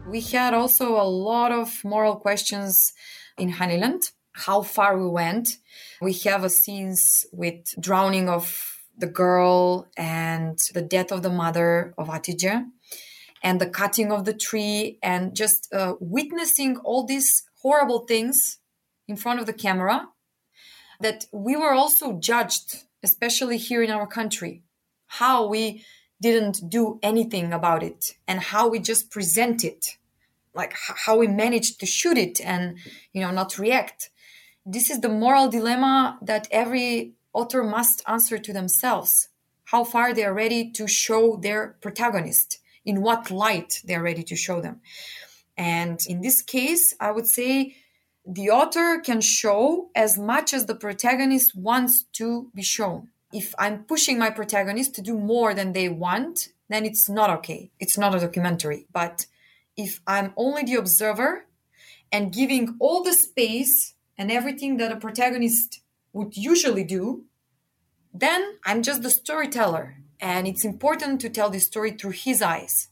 We 0.09 0.23
had 0.23 0.55
also 0.55 1.01
a 1.01 1.07
lot 1.07 1.53
of 1.53 1.85
moral 1.85 2.17
questions 2.17 2.93
in 3.39 3.53
Honeyland, 3.53 4.11
how 4.37 4.63
far 4.63 4.99
we 4.99 5.09
went. 5.09 5.57
We 6.01 6.13
have 6.25 6.45
a 6.45 6.51
scenes 6.51 7.25
with 7.33 7.75
drowning 7.81 8.29
of 8.29 8.83
the 8.97 9.07
girl 9.07 9.89
and 9.97 10.59
the 10.75 10.83
death 10.83 11.11
of 11.11 11.23
the 11.23 11.31
mother 11.31 11.95
of 11.97 12.09
Hatidze 12.09 12.67
and 13.43 13.61
the 13.61 13.69
cutting 13.69 14.13
of 14.13 14.25
the 14.25 14.35
tree 14.35 14.99
and 15.03 15.35
just 15.35 15.73
uh, 15.73 15.95
witnessing 16.01 16.77
all 16.79 17.05
these 17.05 17.45
horrible 17.63 18.01
things 18.01 18.59
in 19.09 19.17
front 19.17 19.41
of 19.41 19.47
the 19.47 19.53
camera 19.53 20.09
that 21.01 21.27
we 21.33 21.57
were 21.57 21.73
also 21.73 22.15
judged 22.15 22.85
especially 23.03 23.59
here 23.59 23.83
in 23.83 23.91
our 23.91 24.07
country 24.07 24.63
how 25.07 25.47
we 25.47 25.85
didn't 26.21 26.61
do 26.69 26.99
anything 27.03 27.53
about 27.53 27.83
it 27.83 28.15
and 28.27 28.41
how 28.41 28.69
we 28.69 28.79
just 28.79 29.11
present 29.11 29.63
it 29.65 29.99
like 30.55 30.75
how 31.07 31.17
we 31.19 31.29
managed 31.29 31.79
to 31.79 31.87
shoot 31.87 32.17
it 32.17 32.41
and 32.41 32.79
you 33.13 33.21
know 33.21 33.31
not 33.31 33.59
react 33.59 34.11
this 34.67 34.91
is 34.91 35.01
the 35.01 35.09
moral 35.09 35.49
dilemma 35.49 36.19
that 36.21 36.49
every 36.51 37.15
author 37.33 37.63
must 37.63 38.03
answer 38.07 38.39
to 38.39 38.53
themselves 38.53 39.29
how 39.67 39.83
far 39.85 40.13
they 40.13 40.25
are 40.25 40.35
ready 40.35 40.71
to 40.71 40.87
show 40.87 41.37
their 41.37 41.77
protagonist 41.81 42.59
in 42.85 43.03
what 43.03 43.31
light 43.31 43.81
they 43.85 43.95
are 43.95 44.03
ready 44.03 44.23
to 44.23 44.37
show 44.37 44.61
them 44.61 44.81
and 45.57 46.01
in 46.09 46.21
this 46.21 46.43
case 46.43 46.95
i 47.01 47.11
would 47.11 47.27
say 47.27 47.77
the 48.29 48.51
author 48.51 48.99
can 48.99 49.21
show 49.21 49.89
as 49.95 50.19
much 50.19 50.53
as 50.53 50.67
the 50.67 50.75
protagonist 50.75 51.55
wants 51.57 52.05
to 52.13 52.51
be 52.55 52.63
shown 52.63 53.09
if 53.33 53.55
I'm 53.59 53.85
pushing 53.85 54.19
my 54.19 54.31
protagonist 54.31 54.95
to 54.95 55.03
do 55.03 55.19
more 55.19 55.53
than 55.55 55.73
they 55.73 55.89
want, 55.89 56.49
then 56.69 56.85
it's 56.85 57.09
not 57.09 57.31
okay. 57.39 57.71
It's 57.79 57.99
not 57.99 58.15
a 58.15 58.21
documentary. 58.21 58.87
But 58.93 59.27
if 59.77 60.01
I'm 60.07 60.33
only 60.37 60.63
the 60.63 60.77
observer 60.77 61.47
and 62.11 62.33
giving 62.33 62.77
all 62.79 63.03
the 63.03 63.13
space 63.13 63.95
and 64.19 64.31
everything 64.31 64.77
that 64.79 64.93
a 64.93 64.97
protagonist 64.97 65.81
would 66.13 66.37
usually 66.37 66.85
do, 66.85 67.25
then 68.13 68.59
I'm 68.65 68.83
just 68.83 69.03
the 69.03 69.11
storyteller. 69.11 69.97
And 70.21 70.47
it's 70.47 70.65
important 70.65 71.21
to 71.21 71.29
tell 71.29 71.51
this 71.51 71.67
story 71.67 71.93
through 71.93 72.13
his 72.13 72.41
eyes. 72.41 72.89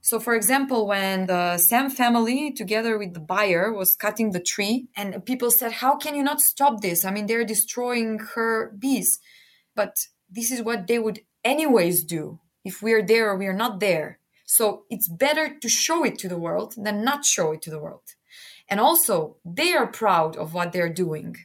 So, 0.00 0.18
for 0.18 0.34
example, 0.34 0.86
when 0.86 1.26
the 1.26 1.58
Sam 1.58 1.90
family, 1.90 2.52
together 2.52 2.98
with 2.98 3.14
the 3.14 3.20
buyer, 3.20 3.72
was 3.72 3.94
cutting 3.94 4.32
the 4.32 4.40
tree, 4.40 4.88
and 4.96 5.24
people 5.24 5.50
said, 5.50 5.72
How 5.72 5.96
can 5.96 6.14
you 6.14 6.22
not 6.22 6.40
stop 6.40 6.80
this? 6.80 7.04
I 7.04 7.10
mean, 7.10 7.26
they're 7.26 7.44
destroying 7.44 8.18
her 8.34 8.72
bees 8.78 9.20
but 9.78 10.08
this 10.28 10.50
is 10.50 10.60
what 10.60 10.88
they 10.88 10.98
would 10.98 11.20
anyways 11.44 12.02
do 12.02 12.40
if 12.64 12.82
we're 12.82 13.06
there 13.06 13.30
or 13.30 13.38
we're 13.38 13.62
not 13.64 13.78
there. 13.78 14.18
So 14.44 14.82
it's 14.90 15.06
better 15.08 15.56
to 15.56 15.68
show 15.68 16.04
it 16.04 16.18
to 16.18 16.28
the 16.28 16.36
world 16.36 16.74
than 16.76 17.04
not 17.04 17.24
show 17.24 17.52
it 17.52 17.62
to 17.62 17.70
the 17.70 17.78
world. 17.78 18.16
And 18.68 18.80
also, 18.80 19.36
they 19.44 19.72
are 19.72 19.86
proud 19.86 20.36
of 20.36 20.54
what 20.54 20.72
they're 20.72 20.92
doing. 20.92 21.36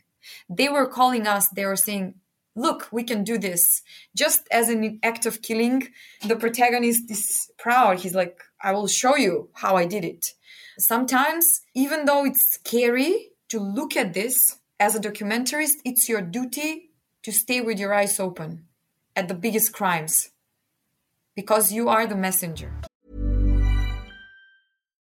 They 0.50 0.70
were 0.70 0.88
calling 0.88 1.28
us, 1.28 1.48
they 1.50 1.66
were 1.66 1.76
saying, 1.76 2.16
Look, 2.56 2.88
we 2.92 3.04
can 3.04 3.24
do 3.24 3.40
this. 3.40 3.82
Just 4.16 4.48
as 4.52 4.70
an 4.70 5.00
act 5.02 5.26
of 5.26 5.42
killing, 5.42 5.88
the 6.28 6.36
protagonist 6.36 7.10
is 7.10 7.50
proud. 7.58 8.00
He's 8.00 8.14
like, 8.14 8.44
I 8.62 8.74
will 8.74 8.88
show 8.88 9.16
you 9.16 9.50
how 9.54 9.76
I 9.76 9.88
did 9.88 10.06
it. 10.06 10.34
Sometimes, 10.78 11.62
even 11.74 12.06
though 12.06 12.26
it's 12.26 12.54
scary 12.54 13.32
to 13.50 13.60
look 13.60 13.98
at 13.98 14.14
this 14.14 14.60
as 14.80 14.96
a 14.96 15.00
documentarist, 15.00 15.78
it's 15.84 16.08
your 16.08 16.22
duty 16.22 16.92
to 17.24 17.32
stay 17.32 17.60
with 17.60 17.80
your 17.80 17.94
eyes 17.94 18.20
open 18.20 18.66
at 19.16 19.28
the 19.28 19.34
biggest 19.34 19.74
crimes 19.74 20.30
because 21.36 21.72
you 21.72 21.90
are 21.90 22.06
the 22.06 22.16
messenger. 22.16 22.72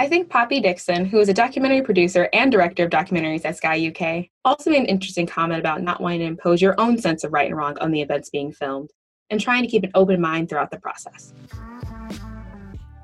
I 0.00 0.08
think 0.08 0.30
Poppy 0.30 0.60
Dixon, 0.60 1.04
who 1.04 1.18
is 1.20 1.28
a 1.28 1.34
documentary 1.34 1.82
producer 1.82 2.30
and 2.32 2.50
director 2.50 2.84
of 2.84 2.90
documentaries 2.90 3.44
at 3.44 3.58
Sky 3.58 3.88
UK, 3.88 4.30
also 4.46 4.70
made 4.70 4.78
an 4.80 4.86
interesting 4.86 5.26
comment 5.26 5.60
about 5.60 5.82
not 5.82 6.00
wanting 6.00 6.20
to 6.20 6.24
impose 6.24 6.62
your 6.62 6.74
own 6.80 6.96
sense 6.96 7.22
of 7.22 7.34
right 7.34 7.46
and 7.46 7.54
wrong 7.54 7.76
on 7.82 7.90
the 7.90 8.00
events 8.00 8.30
being 8.30 8.50
filmed 8.50 8.88
and 9.28 9.42
trying 9.42 9.62
to 9.62 9.68
keep 9.68 9.84
an 9.84 9.90
open 9.94 10.18
mind 10.18 10.48
throughout 10.48 10.70
the 10.70 10.78
process. 10.78 11.34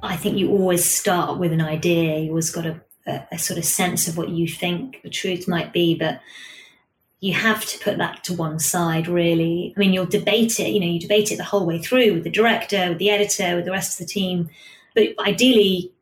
I 0.03 0.17
think 0.17 0.39
you 0.39 0.51
always 0.51 0.91
start 0.91 1.39
with 1.39 1.53
an 1.53 1.61
idea. 1.61 2.19
You 2.19 2.31
always 2.31 2.51
got 2.51 2.65
a, 2.65 2.81
a, 3.07 3.27
a 3.33 3.39
sort 3.39 3.59
of 3.59 3.67
sense 3.67 4.09
of 4.09 4.17
what 4.17 4.31
you 4.31 4.49
think 4.49 5.03
the 5.03 5.11
truth 5.11 5.47
might 5.47 5.75
be, 5.75 5.97
but 5.97 6.23
you 7.21 7.35
have 7.35 7.63
to 7.67 7.79
put 7.79 7.99
that 7.99 8.25
to 8.25 8.33
one 8.33 8.59
side, 8.59 9.07
really. 9.07 9.75
I 9.77 9.81
mean, 9.81 9.93
you'll 9.93 10.07
debate 10.07 10.59
it, 10.59 10.71
you 10.71 10.81
know, 10.81 10.87
you 10.87 11.01
debate 11.01 11.31
it 11.31 11.37
the 11.37 11.45
whole 11.45 11.67
way 11.67 11.79
through 11.79 12.15
with 12.15 12.25
the 12.25 12.31
director, 12.31 12.89
with 12.89 12.99
the 12.99 13.11
editor, 13.11 13.57
with 13.57 13.67
the 13.67 13.71
rest 13.71 14.01
of 14.01 14.07
the 14.07 14.11
team. 14.11 14.49
But 14.95 15.09
ideally, 15.19 15.93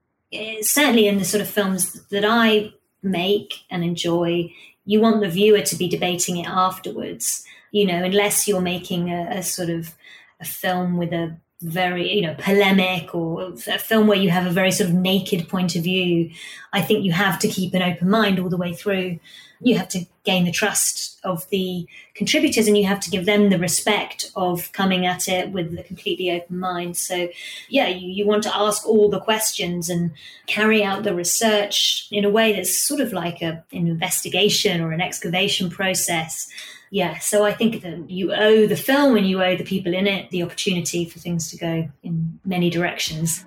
certainly 0.63 1.07
in 1.07 1.19
the 1.19 1.25
sort 1.25 1.41
of 1.41 1.49
films 1.49 1.93
that 2.09 2.25
I 2.25 2.73
make 3.03 3.55
and 3.71 3.85
enjoy, 3.85 4.53
you 4.85 5.01
want 5.01 5.21
the 5.21 5.29
viewer 5.29 5.63
to 5.63 5.77
be 5.77 5.89
debating 5.89 6.39
it 6.39 6.47
afterwards. 6.47 7.45
You 7.71 7.87
know, 7.87 8.05
unless 8.05 8.47
you're 8.47 8.61
making 8.61 9.11
a, 9.11 9.39
a 9.39 9.43
sort 9.43 9.71
of 9.71 9.95
a 10.41 10.45
film 10.45 10.97
with 10.97 11.13
a 11.13 11.37
very 11.65 12.13
you 12.13 12.21
know 12.21 12.35
polemic 12.39 13.15
or 13.15 13.55
a 13.69 13.79
film 13.79 14.07
where 14.07 14.19
you 14.19 14.29
have 14.29 14.47
a 14.47 14.51
very 14.51 14.71
sort 14.71 14.91
of 14.91 14.95
naked 14.95 15.49
point 15.49 15.75
of 15.75 15.83
view 15.83 16.31
i 16.75 16.83
think 16.83 17.05
you 17.05 17.13
have 17.13 17.39
to 17.39 17.49
keep 17.49 17.73
an 17.73 17.81
open 17.81 18.11
mind 18.11 18.39
all 18.39 18.51
the 18.51 18.57
way 18.57 18.75
through 18.75 19.19
you 19.61 19.79
have 19.79 19.89
to 19.89 20.05
gain 20.25 20.45
the 20.45 20.53
trust 20.53 21.19
of 21.25 21.49
the 21.49 21.87
contributors 22.15 22.69
and 22.69 22.79
you 22.79 22.87
have 22.87 23.01
to 23.01 23.11
give 23.11 23.27
them 23.27 23.51
the 23.51 23.59
respect 23.59 24.31
of 24.37 24.71
coming 24.73 25.05
at 25.05 25.29
it 25.29 25.51
with 25.51 25.77
a 25.79 25.83
completely 25.83 26.31
open 26.31 26.59
mind. 26.59 26.97
So, 26.97 27.29
yeah, 27.69 27.89
you, 27.89 28.09
you 28.09 28.27
want 28.27 28.45
to 28.45 28.57
ask 28.57 28.87
all 28.87 29.09
the 29.09 29.21
questions 29.21 29.91
and 29.91 30.13
carry 30.47 30.85
out 30.85 31.03
the 31.03 31.15
research 31.15 32.07
in 32.13 32.25
a 32.25 32.31
way 32.31 32.53
that's 32.53 32.77
sort 32.77 33.01
of 33.01 33.13
like 33.13 33.43
a, 33.43 33.65
an 33.73 33.89
investigation 33.89 34.81
or 34.81 34.93
an 34.93 35.01
excavation 35.01 35.71
process. 35.71 36.49
Yeah, 36.91 37.19
so 37.19 37.45
I 37.45 37.53
think 37.53 37.83
that 37.83 38.09
you 38.09 38.33
owe 38.33 38.69
the 38.69 38.77
film 38.77 39.17
and 39.17 39.29
you 39.29 39.43
owe 39.43 39.57
the 39.57 39.65
people 39.65 39.93
in 39.93 40.07
it 40.07 40.31
the 40.31 40.45
opportunity 40.45 41.05
for 41.05 41.19
things 41.19 41.51
to 41.51 41.57
go 41.57 41.89
in 42.05 42.39
many 42.45 42.71
directions. 42.71 43.45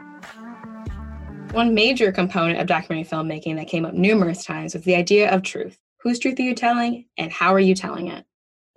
One 1.52 1.74
major 1.74 2.12
component 2.12 2.60
of 2.60 2.68
documentary 2.68 3.10
filmmaking 3.10 3.56
that 3.56 3.70
came 3.70 3.86
up 3.86 3.94
numerous 3.94 4.44
times 4.44 4.74
was 4.74 4.84
the 4.84 4.96
idea 4.96 5.32
of 5.34 5.44
truth. 5.44 5.80
Whose 6.00 6.20
truth 6.20 6.38
are 6.40 6.44
you 6.44 6.54
telling, 6.54 7.06
and 7.18 7.32
how 7.32 7.54
are 7.54 7.60
you 7.60 7.74
telling 7.74 8.08
it? 8.08 8.26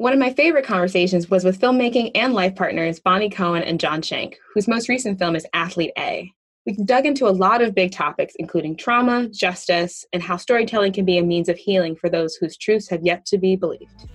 One 0.00 0.14
of 0.14 0.18
my 0.18 0.32
favorite 0.32 0.64
conversations 0.64 1.28
was 1.28 1.44
with 1.44 1.60
filmmaking 1.60 2.12
and 2.14 2.32
life 2.32 2.54
partners 2.54 2.98
Bonni 2.98 3.30
Cohen 3.30 3.62
and 3.62 3.78
Jon 3.78 4.00
Shenk, 4.00 4.36
whose 4.54 4.66
most 4.66 4.88
recent 4.88 5.18
film 5.18 5.36
is 5.36 5.46
Athlete 5.52 5.92
A. 5.98 6.32
We 6.64 6.72
dug 6.86 7.04
into 7.04 7.28
a 7.28 7.36
lot 7.36 7.60
of 7.60 7.74
big 7.74 7.92
topics, 7.92 8.32
including 8.38 8.78
trauma, 8.78 9.28
justice, 9.28 10.06
and 10.14 10.22
how 10.22 10.38
storytelling 10.38 10.94
can 10.94 11.04
be 11.04 11.18
a 11.18 11.22
means 11.22 11.50
of 11.50 11.58
healing 11.58 11.96
for 11.96 12.08
those 12.08 12.34
whose 12.36 12.56
truths 12.56 12.88
have 12.88 13.02
yet 13.02 13.26
to 13.26 13.36
be 13.36 13.56
believed 13.56 14.08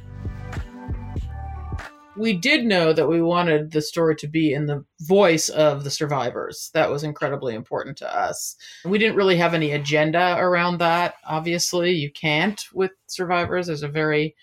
we 2.18 2.34
did 2.34 2.66
know 2.66 2.94
that 2.94 3.08
we 3.08 3.22
wanted 3.22 3.72
the 3.72 3.82
story 3.82 4.16
to 4.16 4.28
be 4.28 4.54
in 4.54 4.66
the 4.66 4.84
voice 5.02 5.50
of 5.50 5.84
the 5.84 5.92
survivors. 5.92 6.70
That 6.74 6.90
was 6.90 7.04
incredibly 7.04 7.56
important 7.56 7.98
to 7.98 8.18
us. 8.18 8.56
We 8.86 8.98
didn't 8.98 9.18
really 9.18 9.36
have 9.38 9.54
any 9.54 9.72
agenda 9.72 10.38
around 10.40 10.80
that. 10.80 11.16
Obviously, 11.26 11.92
you 11.92 12.12
can't 12.12 12.62
with 12.74 12.92
survivors. 13.08 13.68
There's 13.68 13.84
a 13.84 13.88
very 13.88 14.36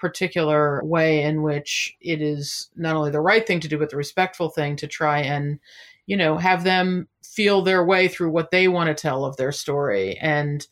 particular 0.00 0.82
way 0.84 1.22
in 1.22 1.42
which 1.42 1.96
it 2.00 2.20
is 2.22 2.70
not 2.74 2.96
only 2.96 3.10
the 3.10 3.20
right 3.20 3.46
thing 3.46 3.60
to 3.60 3.68
do, 3.68 3.78
but 3.78 3.90
the 3.90 3.96
respectful 3.96 4.48
thing 4.48 4.76
to 4.76 4.86
try 4.86 5.20
and, 5.20 5.60
you 6.06 6.16
know, 6.16 6.38
have 6.38 6.64
them 6.64 7.06
feel 7.22 7.62
their 7.62 7.84
way 7.84 8.08
through 8.08 8.30
what 8.30 8.50
they 8.50 8.66
want 8.66 8.88
to 8.88 9.00
tell 9.00 9.24
of 9.24 9.36
their 9.36 9.52
story. 9.52 10.18
And 10.18 10.66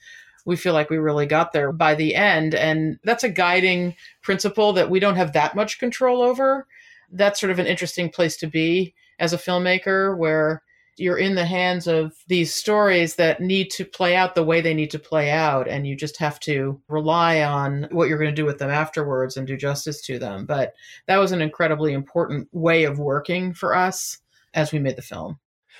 we 0.44 0.56
feel 0.56 0.72
like 0.72 0.90
we 0.90 0.96
really 0.96 1.26
got 1.26 1.52
there 1.52 1.72
by 1.72 1.94
the 1.94 2.14
end. 2.14 2.54
And 2.54 2.98
that's 3.04 3.24
a 3.24 3.28
guiding 3.28 3.94
principle 4.22 4.72
that 4.72 4.90
we 4.90 4.98
don't 4.98 5.16
have 5.16 5.34
that 5.34 5.54
much 5.54 5.78
control 5.78 6.22
over. 6.22 6.66
That's 7.12 7.38
sort 7.38 7.52
of 7.52 7.58
an 7.58 7.66
interesting 7.66 8.10
place 8.10 8.36
to 8.38 8.46
be 8.46 8.94
as 9.18 9.32
a 9.32 9.38
filmmaker, 9.38 10.16
where 10.16 10.62
you're 10.98 11.18
in 11.18 11.34
the 11.34 11.46
hands 11.46 11.86
of 11.86 12.12
these 12.26 12.54
stories 12.54 13.16
that 13.16 13.40
need 13.40 13.70
to 13.70 13.84
play 13.84 14.16
out 14.16 14.34
the 14.34 14.42
way 14.42 14.60
they 14.60 14.74
need 14.74 14.90
to 14.90 14.98
play 14.98 15.30
out. 15.30 15.68
And 15.68 15.86
you 15.86 15.96
just 15.96 16.16
have 16.18 16.40
to 16.40 16.80
rely 16.88 17.42
on 17.42 17.88
what 17.90 18.08
you're 18.08 18.18
going 18.18 18.30
to 18.30 18.34
do 18.34 18.44
with 18.44 18.58
them 18.58 18.70
afterwards 18.70 19.36
and 19.36 19.46
do 19.46 19.56
justice 19.56 20.02
to 20.02 20.18
them. 20.18 20.46
But 20.46 20.74
that 21.06 21.18
was 21.18 21.32
an 21.32 21.42
incredibly 21.42 21.92
important 21.92 22.48
way 22.52 22.84
of 22.84 22.98
working 22.98 23.54
for 23.54 23.74
us 23.74 24.18
as 24.54 24.72
we 24.72 24.78
made 24.78 24.96
the 24.96 25.02
film. 25.02 25.38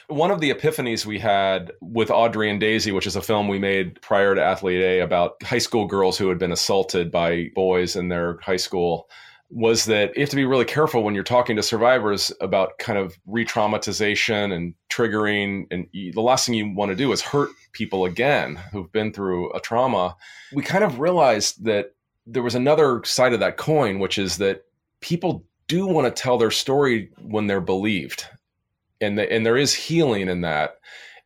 One 0.08 0.30
of 0.30 0.40
the 0.40 0.54
epiphanies 0.54 1.04
we 1.04 1.18
had 1.18 1.72
with 1.82 2.10
Audrey 2.10 2.50
and 2.50 2.58
Daisy, 2.58 2.92
which 2.92 3.06
is 3.06 3.16
a 3.16 3.20
film 3.20 3.46
we 3.46 3.58
made 3.58 4.00
prior 4.00 4.34
to 4.34 4.42
Athlete 4.42 4.80
A 4.80 5.00
about 5.00 5.42
high 5.42 5.58
school 5.58 5.86
girls 5.86 6.16
who 6.16 6.30
had 6.30 6.38
been 6.38 6.52
assaulted 6.52 7.10
by 7.10 7.50
boys 7.54 7.94
in 7.94 8.08
their 8.08 8.38
high 8.40 8.56
school, 8.56 9.10
was 9.50 9.86
that 9.86 10.14
you 10.14 10.20
have 10.20 10.30
to 10.30 10.36
be 10.36 10.44
really 10.44 10.64
careful 10.64 11.02
when 11.02 11.14
you're 11.14 11.24
talking 11.24 11.56
to 11.56 11.62
survivors 11.62 12.30
about 12.40 12.78
kind 12.78 12.98
of 12.98 13.18
re 13.26 13.44
traumatization 13.44 14.52
and 14.52 14.74
triggering. 14.90 15.66
And 15.70 15.86
the 15.92 16.20
last 16.20 16.46
thing 16.46 16.54
you 16.54 16.74
want 16.74 16.90
to 16.90 16.96
do 16.96 17.12
is 17.12 17.22
hurt 17.22 17.50
people 17.72 18.04
again 18.04 18.56
who've 18.72 18.92
been 18.92 19.12
through 19.12 19.52
a 19.52 19.60
trauma. 19.60 20.16
We 20.52 20.62
kind 20.62 20.84
of 20.84 21.00
realized 21.00 21.64
that 21.64 21.94
there 22.26 22.42
was 22.42 22.54
another 22.54 23.02
side 23.04 23.32
of 23.32 23.40
that 23.40 23.56
coin, 23.56 23.98
which 23.98 24.18
is 24.18 24.36
that 24.36 24.64
people 25.00 25.44
do 25.66 25.86
want 25.86 26.06
to 26.06 26.22
tell 26.22 26.36
their 26.36 26.50
story 26.50 27.10
when 27.22 27.46
they're 27.46 27.60
believed 27.60 28.26
and 29.00 29.18
the, 29.18 29.30
and 29.32 29.44
there 29.44 29.56
is 29.56 29.74
healing 29.74 30.28
in 30.28 30.42
that. 30.42 30.78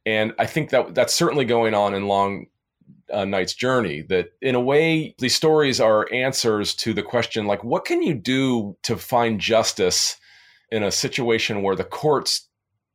And 0.04 0.32
I 0.38 0.46
think 0.46 0.70
that 0.70 0.94
that's 0.94 1.14
certainly 1.14 1.44
going 1.44 1.74
on 1.74 1.94
in 1.94 2.08
Long 2.08 2.46
uh, 3.12 3.24
Night's 3.24 3.54
Journey. 3.54 4.02
That 4.02 4.32
in 4.40 4.54
a 4.54 4.60
way, 4.60 5.14
these 5.18 5.34
stories 5.34 5.80
are 5.80 6.12
answers 6.12 6.74
to 6.76 6.92
the 6.92 7.02
question 7.02 7.46
like, 7.46 7.64
what 7.64 7.84
can 7.84 8.02
you 8.02 8.14
do 8.14 8.76
to 8.82 8.96
find 8.96 9.40
justice 9.40 10.16
in 10.70 10.82
a 10.82 10.90
situation 10.90 11.62
where 11.62 11.76
the 11.76 11.84
courts 11.84 12.48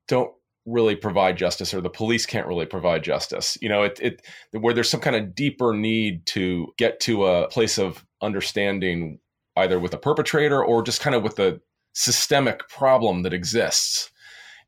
don't 0.08 0.32
really 0.66 0.96
provide 0.96 1.38
justice 1.38 1.74
or 1.74 1.80
the 1.80 1.90
police 1.90 2.26
can't 2.26 2.46
really 2.46 2.66
provide 2.66 3.02
justice 3.02 3.58
you 3.62 3.70
know 3.70 3.84
it, 3.84 3.98
it 4.02 4.22
where 4.52 4.74
there's 4.74 4.90
some 4.90 5.00
kind 5.00 5.16
of 5.16 5.34
deeper 5.34 5.74
need 5.74 6.26
to 6.26 6.68
get 6.78 7.00
to 7.00 7.26
a 7.26 7.48
place 7.48 7.78
of 7.78 8.06
understanding 8.22 9.18
either 9.56 9.80
with 9.80 9.92
the 9.92 9.98
perpetrator 9.98 10.62
or 10.62 10.84
just 10.84 11.00
kind 11.00 11.16
of 11.16 11.24
with 11.24 11.38
the 11.38 11.62
systemic 11.94 12.68
problem 12.68 13.24
that 13.24 13.34
exists 13.34 14.12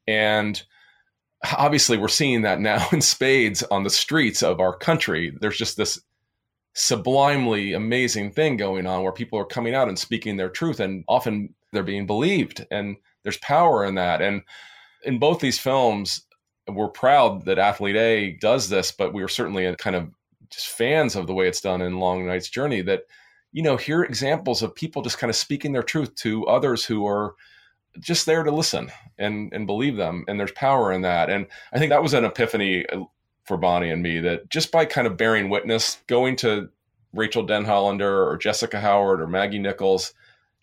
and 0.08 0.64
obviously, 1.58 1.98
we're 1.98 2.08
seeing 2.08 2.42
that 2.44 2.60
now 2.60 2.88
in 2.92 3.02
spades 3.02 3.64
on 3.64 3.84
the 3.84 3.90
streets 3.90 4.44
of 4.44 4.60
our 4.60 4.76
country. 4.76 5.36
There's 5.40 5.58
just 5.58 5.78
this 5.78 6.00
sublimely 6.76 7.74
amazing 7.74 8.32
thing 8.32 8.56
going 8.56 8.86
on 8.86 9.04
where 9.04 9.12
people 9.12 9.40
are 9.40 9.46
coming 9.46 9.76
out 9.76 9.88
and 9.88 9.98
speaking 9.98 10.38
their 10.38 10.50
truth, 10.50 10.80
and 10.80 11.04
often 11.08 11.54
they're 11.72 11.84
being 11.84 12.06
believed. 12.06 12.66
And 12.72 12.98
there's 13.24 13.38
power 13.38 13.86
in 13.86 13.96
that. 13.96 14.22
And 14.22 14.42
in 15.04 15.20
both 15.20 15.40
these 15.40 15.60
films, 15.60 16.26
we're 16.68 16.90
proud 16.90 17.46
that 17.46 17.60
Athlete 17.60 17.96
A 17.96 18.38
does 18.40 18.70
this, 18.70 18.92
but 18.92 19.14
we 19.14 19.24
are 19.24 19.28
certainly 19.28 19.74
kind 19.78 19.96
of 19.96 20.10
just 20.50 20.68
fans 20.68 21.16
of 21.16 21.28
the 21.28 21.34
way 21.34 21.48
it's 21.48 21.62
done 21.62 21.82
in 21.82 22.00
Long 22.00 22.26
Night's 22.26 22.50
Journey 22.50 22.82
that, 22.82 23.04
you 23.52 23.64
know, 23.64 23.78
hear 23.78 24.04
examples 24.04 24.62
of 24.62 24.76
people 24.76 25.02
just 25.02 25.18
kind 25.18 25.30
of 25.30 25.36
speaking 25.36 25.72
their 25.72 25.84
truth 25.84 26.14
to 26.16 26.46
others 26.48 26.86
who 26.86 27.06
are 27.06 27.36
just 28.00 28.26
there 28.26 28.44
to 28.44 28.52
listen 28.52 28.92
and 29.18 29.52
and 29.54 29.68
believe 29.68 29.96
them 29.96 30.26
and 30.28 30.40
there's 30.40 30.52
power 30.52 30.92
in 30.92 31.02
that. 31.02 31.30
And 31.30 31.48
i 31.74 31.80
think 31.80 31.90
that 31.90 32.04
was 32.04 32.14
an 32.14 32.26
epiphany 32.26 32.86
uh, 32.88 33.04
for 33.46 33.58
bonni 33.58 33.92
and 33.92 34.04
me 34.04 34.20
that 34.20 34.50
just 34.50 34.72
by 34.72 34.86
kind 34.86 35.08
of 35.08 35.18
bearing 35.18 35.50
witness 35.50 35.98
going 36.08 36.36
to 36.38 36.70
rachael 37.14 37.46
denhollander 37.46 38.28
or 38.28 38.38
jessica 38.38 38.80
howard 38.80 39.20
or 39.20 39.26
maggie 39.26 39.58
nichols 39.58 40.14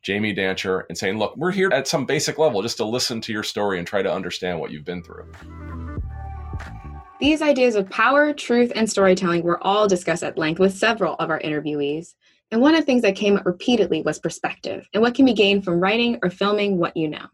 jamie 0.03 0.33
dantzscher 0.33 0.85
and 0.89 0.97
saying 0.97 1.19
look 1.19 1.37
we're 1.37 1.51
here 1.51 1.69
at 1.73 1.89
some 1.89 2.07
basic 2.07 2.39
level 2.39 2.63
just 2.63 2.77
to 2.77 2.85
listen 2.85 3.21
to 3.21 3.33
your 3.33 3.43
story 3.43 3.79
and 3.79 3.89
try 3.89 4.03
to 4.03 4.13
understand 4.13 4.61
what 4.61 4.71
you've 4.71 4.85
been 4.85 5.03
through. 5.03 5.27
These 7.19 7.41
ideas 7.41 7.77
of 7.77 7.89
power 7.89 8.35
truth 8.35 8.71
and 8.77 8.89
storytelling 8.91 9.43
were 9.43 9.63
all 9.65 9.89
discussed 9.89 10.23
at 10.23 10.37
length 10.37 10.59
with 10.59 10.77
several 10.77 11.15
of 11.15 11.31
our 11.31 11.41
interviewees 11.41 12.15
and 12.51 12.61
one 12.61 12.75
of 12.75 12.81
the 12.81 12.87
things 12.87 13.03
that 13.03 13.17
came 13.17 13.37
up 13.37 13.45
repeatedly 13.45 14.03
was 14.03 14.19
perspective 14.19 14.89
and 14.95 15.03
what 15.03 15.15
can 15.15 15.25
be 15.25 15.33
gained 15.33 15.65
from 15.65 15.81
writing 15.81 16.19
or 16.23 16.31
filming 16.31 16.79
what 16.79 16.97
you 16.97 17.09
know. 17.09 17.27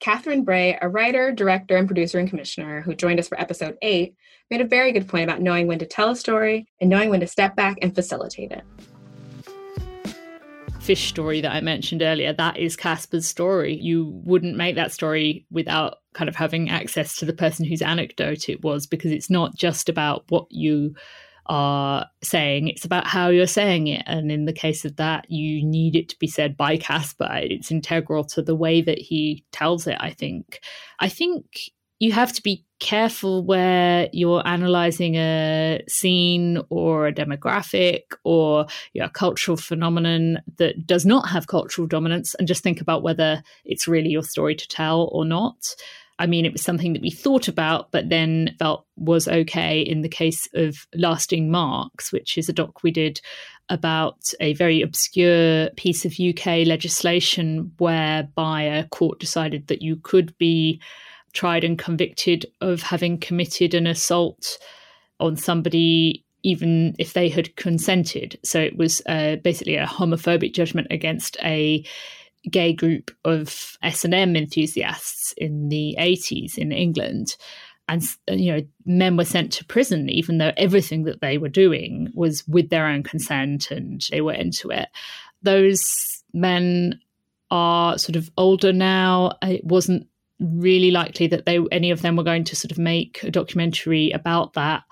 Catherine 0.00 0.44
Bray, 0.44 0.78
a 0.80 0.88
writer, 0.88 1.32
director, 1.32 1.76
and 1.76 1.86
producer 1.86 2.18
and 2.18 2.28
commissioner 2.28 2.82
who 2.82 2.94
joined 2.94 3.18
us 3.18 3.28
for 3.28 3.40
episode 3.40 3.76
eight, 3.82 4.14
made 4.50 4.60
a 4.60 4.66
very 4.66 4.92
good 4.92 5.08
point 5.08 5.24
about 5.24 5.40
knowing 5.40 5.66
when 5.66 5.78
to 5.78 5.86
tell 5.86 6.10
a 6.10 6.16
story 6.16 6.66
and 6.80 6.88
knowing 6.88 7.10
when 7.10 7.20
to 7.20 7.26
step 7.26 7.56
back 7.56 7.78
and 7.82 7.94
facilitate 7.94 8.52
it. 8.52 8.62
Fish 10.80 11.08
story 11.08 11.40
that 11.40 11.52
I 11.52 11.60
mentioned 11.60 12.00
earlier, 12.00 12.32
that 12.32 12.58
is 12.58 12.76
Casper's 12.76 13.26
story. 13.26 13.74
You 13.74 14.20
wouldn't 14.24 14.56
make 14.56 14.76
that 14.76 14.92
story 14.92 15.44
without 15.50 15.96
kind 16.14 16.28
of 16.28 16.36
having 16.36 16.70
access 16.70 17.16
to 17.16 17.24
the 17.24 17.32
person 17.32 17.64
whose 17.64 17.82
anecdote 17.82 18.48
it 18.48 18.62
was, 18.62 18.86
because 18.86 19.10
it's 19.10 19.28
not 19.28 19.56
just 19.56 19.88
about 19.88 20.24
what 20.28 20.46
you 20.50 20.94
are 21.48 22.06
saying. 22.22 22.68
It's 22.68 22.84
about 22.84 23.06
how 23.06 23.28
you're 23.28 23.46
saying 23.46 23.86
it. 23.88 24.02
And 24.06 24.30
in 24.30 24.44
the 24.44 24.52
case 24.52 24.84
of 24.84 24.96
that, 24.96 25.30
you 25.30 25.64
need 25.64 25.96
it 25.96 26.08
to 26.10 26.18
be 26.18 26.26
said 26.26 26.56
by 26.56 26.76
Casper. 26.76 27.28
It's 27.42 27.70
integral 27.70 28.24
to 28.24 28.42
the 28.42 28.54
way 28.54 28.82
that 28.82 28.98
he 28.98 29.44
tells 29.52 29.86
it, 29.86 29.96
I 30.00 30.10
think. 30.10 30.60
I 31.00 31.08
think 31.08 31.70
you 31.98 32.12
have 32.12 32.32
to 32.34 32.42
be 32.42 32.64
careful 32.78 33.42
where 33.44 34.08
you're 34.12 34.46
analyzing 34.46 35.14
a 35.14 35.82
scene 35.88 36.60
or 36.68 37.06
a 37.06 37.12
demographic 37.12 38.02
or 38.22 38.66
you 38.92 39.00
know, 39.00 39.06
a 39.06 39.10
cultural 39.10 39.56
phenomenon 39.56 40.38
that 40.58 40.86
does 40.86 41.06
not 41.06 41.28
have 41.28 41.46
cultural 41.46 41.86
dominance 41.86 42.34
and 42.34 42.46
just 42.46 42.62
think 42.62 42.80
about 42.80 43.02
whether 43.02 43.42
it's 43.64 43.88
really 43.88 44.10
your 44.10 44.22
story 44.22 44.54
to 44.54 44.68
tell 44.68 45.08
or 45.12 45.24
not. 45.24 45.74
I 46.18 46.26
mean, 46.26 46.46
it 46.46 46.52
was 46.52 46.62
something 46.62 46.94
that 46.94 47.02
we 47.02 47.10
thought 47.10 47.46
about, 47.46 47.90
but 47.90 48.08
then 48.08 48.54
felt 48.58 48.86
was 48.96 49.28
okay 49.28 49.80
in 49.80 50.00
the 50.00 50.08
case 50.08 50.48
of 50.54 50.86
Lasting 50.94 51.50
Marks, 51.50 52.12
which 52.12 52.38
is 52.38 52.48
a 52.48 52.54
doc 52.54 52.82
we 52.82 52.90
did 52.90 53.20
about 53.68 54.32
a 54.40 54.54
very 54.54 54.80
obscure 54.80 55.68
piece 55.76 56.04
of 56.04 56.18
UK 56.18 56.66
legislation 56.66 57.72
whereby 57.78 58.62
a 58.62 58.88
court 58.88 59.18
decided 59.18 59.66
that 59.66 59.82
you 59.82 59.96
could 59.96 60.36
be 60.38 60.80
tried 61.32 61.64
and 61.64 61.78
convicted 61.78 62.46
of 62.60 62.80
having 62.80 63.18
committed 63.18 63.74
an 63.74 63.86
assault 63.86 64.58
on 65.20 65.36
somebody 65.36 66.24
even 66.42 66.94
if 66.98 67.12
they 67.12 67.28
had 67.28 67.54
consented. 67.56 68.38
So 68.44 68.60
it 68.60 68.76
was 68.76 69.02
uh, 69.06 69.36
basically 69.42 69.74
a 69.74 69.84
homophobic 69.84 70.54
judgment 70.54 70.86
against 70.90 71.36
a 71.42 71.84
gay 72.50 72.72
group 72.72 73.10
of 73.24 73.76
S&M 73.82 74.36
enthusiasts 74.36 75.34
in 75.36 75.68
the 75.68 75.96
80s 75.98 76.56
in 76.58 76.72
England. 76.72 77.36
And 77.88 78.02
you 78.28 78.52
know 78.52 78.60
men 78.84 79.16
were 79.16 79.24
sent 79.24 79.52
to 79.52 79.64
prison 79.64 80.08
even 80.10 80.38
though 80.38 80.52
everything 80.56 81.04
that 81.04 81.20
they 81.20 81.38
were 81.38 81.48
doing 81.48 82.10
was 82.14 82.42
with 82.48 82.68
their 82.68 82.86
own 82.86 83.04
consent 83.04 83.70
and 83.70 84.04
they 84.10 84.20
were 84.20 84.32
into 84.32 84.70
it. 84.70 84.88
Those 85.42 85.84
men 86.32 87.00
are 87.50 87.96
sort 87.96 88.16
of 88.16 88.30
older 88.36 88.72
now. 88.72 89.32
It 89.42 89.64
wasn't 89.64 90.08
really 90.40 90.90
likely 90.90 91.28
that 91.28 91.46
they 91.46 91.60
any 91.70 91.90
of 91.90 92.02
them 92.02 92.16
were 92.16 92.24
going 92.24 92.44
to 92.44 92.56
sort 92.56 92.72
of 92.72 92.78
make 92.78 93.22
a 93.22 93.30
documentary 93.30 94.10
about 94.10 94.54
that 94.54 94.82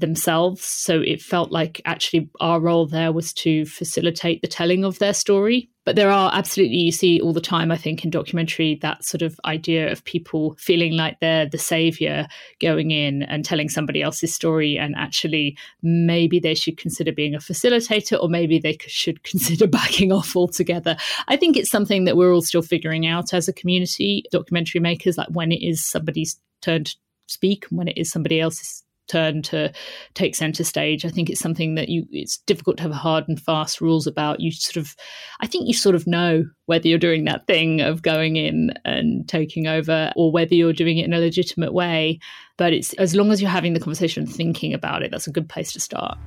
themselves. 0.00 0.64
So 0.64 1.00
it 1.00 1.22
felt 1.22 1.52
like 1.52 1.80
actually 1.84 2.30
our 2.40 2.60
role 2.60 2.86
there 2.86 3.12
was 3.12 3.32
to 3.34 3.64
facilitate 3.66 4.42
the 4.42 4.48
telling 4.48 4.84
of 4.84 4.98
their 4.98 5.14
story. 5.14 5.70
But 5.86 5.96
there 5.96 6.10
are 6.10 6.30
absolutely, 6.34 6.76
you 6.76 6.92
see 6.92 7.20
all 7.20 7.32
the 7.32 7.40
time, 7.40 7.72
I 7.72 7.76
think, 7.76 8.04
in 8.04 8.10
documentary, 8.10 8.78
that 8.82 9.02
sort 9.02 9.22
of 9.22 9.40
idea 9.46 9.90
of 9.90 10.04
people 10.04 10.54
feeling 10.58 10.92
like 10.92 11.18
they're 11.20 11.48
the 11.48 11.58
savior 11.58 12.28
going 12.60 12.90
in 12.90 13.22
and 13.22 13.44
telling 13.44 13.70
somebody 13.70 14.02
else's 14.02 14.34
story. 14.34 14.78
And 14.78 14.94
actually, 14.96 15.56
maybe 15.82 16.38
they 16.38 16.54
should 16.54 16.76
consider 16.76 17.12
being 17.12 17.34
a 17.34 17.38
facilitator 17.38 18.22
or 18.22 18.28
maybe 18.28 18.58
they 18.58 18.76
should 18.86 19.22
consider 19.24 19.66
backing 19.66 20.12
off 20.12 20.36
altogether. 20.36 20.96
I 21.28 21.36
think 21.36 21.56
it's 21.56 21.70
something 21.70 22.04
that 22.04 22.16
we're 22.16 22.34
all 22.34 22.42
still 22.42 22.62
figuring 22.62 23.06
out 23.06 23.32
as 23.32 23.48
a 23.48 23.52
community, 23.52 24.24
documentary 24.30 24.80
makers, 24.80 25.16
like 25.16 25.28
when 25.30 25.50
it 25.50 25.62
is 25.62 25.84
somebody's 25.84 26.38
turn 26.60 26.84
to 26.84 26.94
speak, 27.26 27.66
and 27.70 27.78
when 27.78 27.88
it 27.88 27.96
is 27.96 28.10
somebody 28.10 28.38
else's 28.38 28.84
turn 29.10 29.42
to 29.42 29.72
take 30.14 30.34
center 30.34 30.64
stage. 30.64 31.04
I 31.04 31.08
think 31.08 31.28
it's 31.28 31.40
something 31.40 31.74
that 31.74 31.88
you 31.88 32.06
it's 32.10 32.38
difficult 32.38 32.76
to 32.78 32.84
have 32.84 32.92
hard 32.92 33.24
and 33.28 33.40
fast 33.40 33.80
rules 33.80 34.06
about. 34.06 34.40
You 34.40 34.52
sort 34.52 34.76
of 34.76 34.94
I 35.40 35.46
think 35.46 35.66
you 35.66 35.74
sort 35.74 35.94
of 35.94 36.06
know 36.06 36.44
whether 36.66 36.88
you're 36.88 36.98
doing 36.98 37.24
that 37.24 37.46
thing 37.46 37.80
of 37.80 38.02
going 38.02 38.36
in 38.36 38.72
and 38.84 39.28
taking 39.28 39.66
over 39.66 40.12
or 40.16 40.30
whether 40.30 40.54
you're 40.54 40.72
doing 40.72 40.98
it 40.98 41.06
in 41.06 41.12
a 41.12 41.18
legitimate 41.18 41.72
way. 41.72 42.18
But 42.56 42.72
it's 42.72 42.92
as 42.94 43.14
long 43.14 43.32
as 43.32 43.40
you're 43.40 43.50
having 43.50 43.74
the 43.74 43.80
conversation 43.80 44.24
and 44.24 44.32
thinking 44.32 44.72
about 44.74 45.02
it, 45.02 45.10
that's 45.10 45.26
a 45.26 45.32
good 45.32 45.48
place 45.48 45.72
to 45.72 45.80
start. 45.80 46.18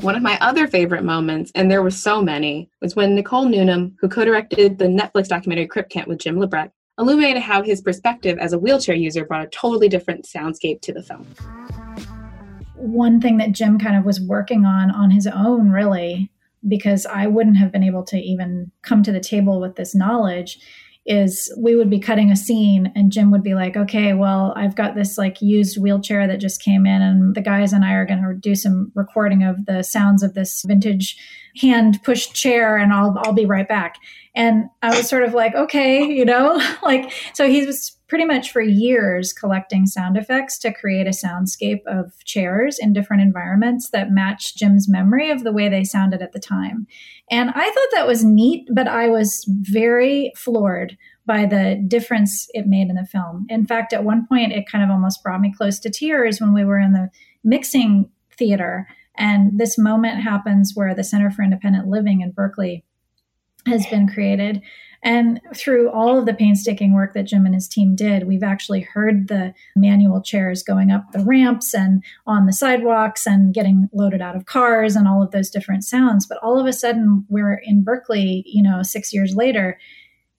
One 0.00 0.16
of 0.16 0.22
my 0.22 0.36
other 0.40 0.66
favorite 0.66 1.04
moments, 1.04 1.52
and 1.54 1.70
there 1.70 1.80
were 1.80 1.92
so 1.92 2.20
many, 2.20 2.68
was 2.80 2.96
when 2.96 3.14
Nicole 3.14 3.44
Newnham, 3.44 3.94
who 4.00 4.08
co-directed 4.08 4.78
the 4.78 4.86
Netflix 4.86 5.28
documentary 5.28 5.68
Crip 5.68 5.90
Camp 5.90 6.08
with 6.08 6.18
Jim 6.18 6.38
LeBrecht, 6.38 6.72
illuminated 6.98 7.42
how 7.42 7.62
his 7.62 7.80
perspective 7.80 8.38
as 8.38 8.52
a 8.52 8.58
wheelchair 8.58 8.94
user 8.94 9.24
brought 9.24 9.44
a 9.44 9.48
totally 9.48 9.88
different 9.88 10.24
soundscape 10.24 10.80
to 10.82 10.92
the 10.92 11.02
film. 11.02 11.26
One 12.76 13.20
thing 13.20 13.36
that 13.38 13.52
Jim 13.52 13.78
kind 13.78 13.96
of 13.96 14.04
was 14.04 14.20
working 14.20 14.64
on 14.64 14.90
on 14.90 15.10
his 15.10 15.26
own, 15.26 15.70
really, 15.70 16.30
because 16.66 17.06
I 17.06 17.26
wouldn't 17.26 17.56
have 17.56 17.72
been 17.72 17.82
able 17.82 18.04
to 18.04 18.18
even 18.18 18.70
come 18.82 19.02
to 19.04 19.12
the 19.12 19.20
table 19.20 19.60
with 19.60 19.76
this 19.76 19.94
knowledge, 19.94 20.58
is 21.04 21.52
we 21.58 21.74
would 21.74 21.90
be 21.90 21.98
cutting 21.98 22.30
a 22.30 22.36
scene 22.36 22.92
and 22.94 23.10
Jim 23.10 23.30
would 23.32 23.42
be 23.42 23.54
like, 23.54 23.76
okay, 23.76 24.12
well, 24.12 24.52
I've 24.56 24.76
got 24.76 24.94
this 24.94 25.18
like 25.18 25.42
used 25.42 25.78
wheelchair 25.78 26.28
that 26.28 26.40
just 26.40 26.62
came 26.62 26.86
in, 26.86 27.02
and 27.02 27.34
the 27.34 27.40
guys 27.40 27.72
and 27.72 27.84
I 27.84 27.92
are 27.94 28.06
going 28.06 28.22
to 28.22 28.34
do 28.34 28.54
some 28.54 28.92
recording 28.94 29.42
of 29.42 29.66
the 29.66 29.82
sounds 29.82 30.22
of 30.22 30.34
this 30.34 30.62
vintage 30.66 31.16
hand 31.60 32.02
pushed 32.04 32.34
chair, 32.34 32.76
and 32.76 32.92
I'll, 32.92 33.16
I'll 33.24 33.32
be 33.32 33.46
right 33.46 33.68
back. 33.68 33.96
And 34.34 34.64
I 34.80 34.96
was 34.96 35.08
sort 35.08 35.24
of 35.24 35.34
like, 35.34 35.54
okay, 35.54 36.02
you 36.04 36.24
know, 36.24 36.60
like, 36.82 37.12
so 37.34 37.48
he 37.48 37.66
was 37.66 37.96
pretty 38.12 38.26
much 38.26 38.52
for 38.52 38.60
years 38.60 39.32
collecting 39.32 39.86
sound 39.86 40.18
effects 40.18 40.58
to 40.58 40.70
create 40.70 41.06
a 41.06 41.10
soundscape 41.10 41.80
of 41.86 42.12
chairs 42.26 42.78
in 42.78 42.92
different 42.92 43.22
environments 43.22 43.88
that 43.88 44.10
matched 44.10 44.58
Jim's 44.58 44.86
memory 44.86 45.30
of 45.30 45.44
the 45.44 45.50
way 45.50 45.66
they 45.66 45.82
sounded 45.82 46.20
at 46.20 46.32
the 46.32 46.38
time. 46.38 46.86
And 47.30 47.48
I 47.54 47.70
thought 47.70 47.88
that 47.92 48.06
was 48.06 48.22
neat, 48.22 48.68
but 48.70 48.86
I 48.86 49.08
was 49.08 49.46
very 49.48 50.30
floored 50.36 50.98
by 51.24 51.46
the 51.46 51.82
difference 51.88 52.48
it 52.50 52.66
made 52.66 52.90
in 52.90 52.96
the 52.96 53.06
film. 53.06 53.46
In 53.48 53.64
fact, 53.64 53.94
at 53.94 54.04
one 54.04 54.26
point, 54.26 54.52
it 54.52 54.70
kind 54.70 54.84
of 54.84 54.90
almost 54.90 55.22
brought 55.22 55.40
me 55.40 55.50
close 55.56 55.78
to 55.78 55.88
tears 55.88 56.38
when 56.38 56.52
we 56.52 56.66
were 56.66 56.78
in 56.78 56.92
the 56.92 57.08
mixing 57.42 58.10
theater. 58.36 58.86
And 59.16 59.58
this 59.58 59.78
moment 59.78 60.22
happens 60.22 60.72
where 60.74 60.94
the 60.94 61.02
Center 61.02 61.30
for 61.30 61.42
Independent 61.42 61.88
Living 61.88 62.20
in 62.20 62.32
Berkeley 62.32 62.84
has 63.66 63.86
been 63.86 64.06
created. 64.06 64.60
And 65.04 65.40
through 65.54 65.90
all 65.90 66.16
of 66.16 66.26
the 66.26 66.34
painstaking 66.34 66.94
work 66.94 67.12
that 67.14 67.24
Jim 67.24 67.44
and 67.44 67.54
his 67.54 67.66
team 67.66 67.96
did, 67.96 68.28
we've 68.28 68.44
actually 68.44 68.82
heard 68.82 69.26
the 69.26 69.52
manual 69.74 70.22
chairs 70.22 70.62
going 70.62 70.92
up 70.92 71.10
the 71.10 71.24
ramps 71.24 71.74
and 71.74 72.04
on 72.24 72.46
the 72.46 72.52
sidewalks 72.52 73.26
and 73.26 73.52
getting 73.52 73.88
loaded 73.92 74.22
out 74.22 74.36
of 74.36 74.46
cars 74.46 74.94
and 74.94 75.08
all 75.08 75.20
of 75.20 75.32
those 75.32 75.50
different 75.50 75.82
sounds. 75.82 76.24
But 76.24 76.38
all 76.38 76.58
of 76.58 76.66
a 76.66 76.72
sudden, 76.72 77.26
we're 77.28 77.60
in 77.64 77.82
Berkeley, 77.82 78.44
you 78.46 78.62
know, 78.62 78.82
six 78.84 79.12
years 79.12 79.34
later. 79.34 79.76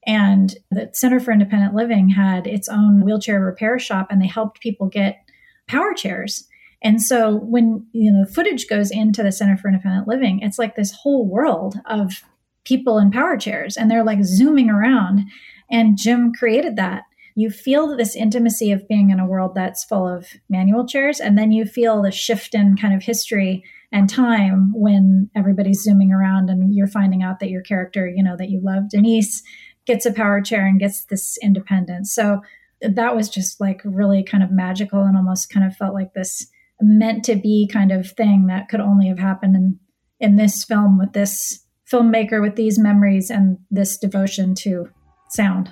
And 0.06 0.56
the 0.72 0.90
Center 0.94 1.20
for 1.20 1.34
Independent 1.34 1.76
Living 1.76 2.08
had 2.10 2.48
its 2.48 2.70
own 2.70 3.04
wheelchair 3.04 3.42
repair 3.42 3.80
shop 3.80 4.08
and 4.10 4.22
they 4.22 4.28
helped 4.28 4.62
people 4.62 4.88
get 4.88 5.26
power 5.68 5.94
chairs. 5.94 6.48
And 6.82 7.02
so 7.02 7.36
when 7.36 7.86
you 7.94 8.12
know 8.12 8.26
the 8.26 8.32
footage 8.32 8.68
goes 8.68 8.92
into 8.92 9.24
the 9.24 9.32
Center 9.32 9.58
for 9.58 9.70
Independent 9.70 10.08
Living, 10.08 10.40
it's 10.40 10.60
like 10.60 10.76
this 10.76 10.92
whole 10.92 11.28
world 11.28 11.76
of 11.86 12.24
people 12.66 12.98
in 12.98 13.12
power 13.12 13.38
chairs 13.38 13.78
and 13.78 13.90
they're 13.90 14.04
like 14.04 14.24
zooming 14.24 14.70
around. 14.70 15.26
And 15.70 15.98
Jim 15.98 16.32
created 16.34 16.76
that. 16.76 17.04
You 17.36 17.50
feel 17.50 17.96
this 17.96 18.16
intimacy 18.16 18.72
of 18.72 18.88
being 18.88 19.10
in 19.10 19.20
a 19.20 19.26
world 19.26 19.56
that's 19.56 19.84
full 19.84 20.08
of 20.08 20.28
manual 20.50 20.86
chairs, 20.86 21.20
and 21.20 21.36
then 21.36 21.52
you 21.52 21.66
feel 21.66 22.02
the 22.02 22.12
shift 22.12 22.54
in 22.54 22.78
kind 22.78 22.94
of 22.94 23.02
history 23.02 23.64
and 23.92 24.08
time 24.08 24.72
when 24.76 25.32
everybody's 25.36 25.82
zooming 25.82 26.12
around 26.12 26.52
and 26.52 26.76
you're 26.76 26.86
finding 26.86 27.24
out 27.24 27.40
that 27.40 27.50
your 27.50 27.64
character, 27.64 28.08
you 28.08 28.24
know, 28.24 28.38
that 28.38 28.50
you 28.50 28.62
love, 28.64 28.90
Denise, 28.90 29.42
gets 29.88 30.06
a 30.06 30.14
power 30.14 30.42
chair 30.42 30.66
and 30.68 30.80
gets 30.80 31.06
this 31.06 31.38
independence. 31.42 32.14
So 32.14 32.42
that 32.82 33.16
was 33.16 33.30
just 33.30 33.60
like 33.60 33.82
really 33.84 34.24
kind 34.24 34.44
of 34.44 34.52
magical 34.52 35.02
and 35.02 35.18
almost 35.18 35.50
kind 35.50 35.66
of 35.66 35.76
felt 35.76 35.96
like 35.96 36.14
this 36.14 36.48
meant 36.82 37.24
to 37.26 37.36
be 37.36 37.68
kind 37.72 37.92
of 37.92 38.12
thing 38.12 38.46
that 38.48 38.68
could 38.70 38.80
only 38.80 39.08
have 39.08 39.20
happened 39.20 39.56
in 39.56 39.80
in 40.24 40.38
this 40.38 40.64
film 40.64 40.98
with 40.98 41.12
this 41.12 41.63
filmmaker 41.94 42.42
with 42.42 42.56
these 42.56 42.80
memories 42.80 43.30
and 43.30 43.58
this 43.70 43.98
devotion 43.98 44.56
to 44.56 44.90
sound. 45.30 45.72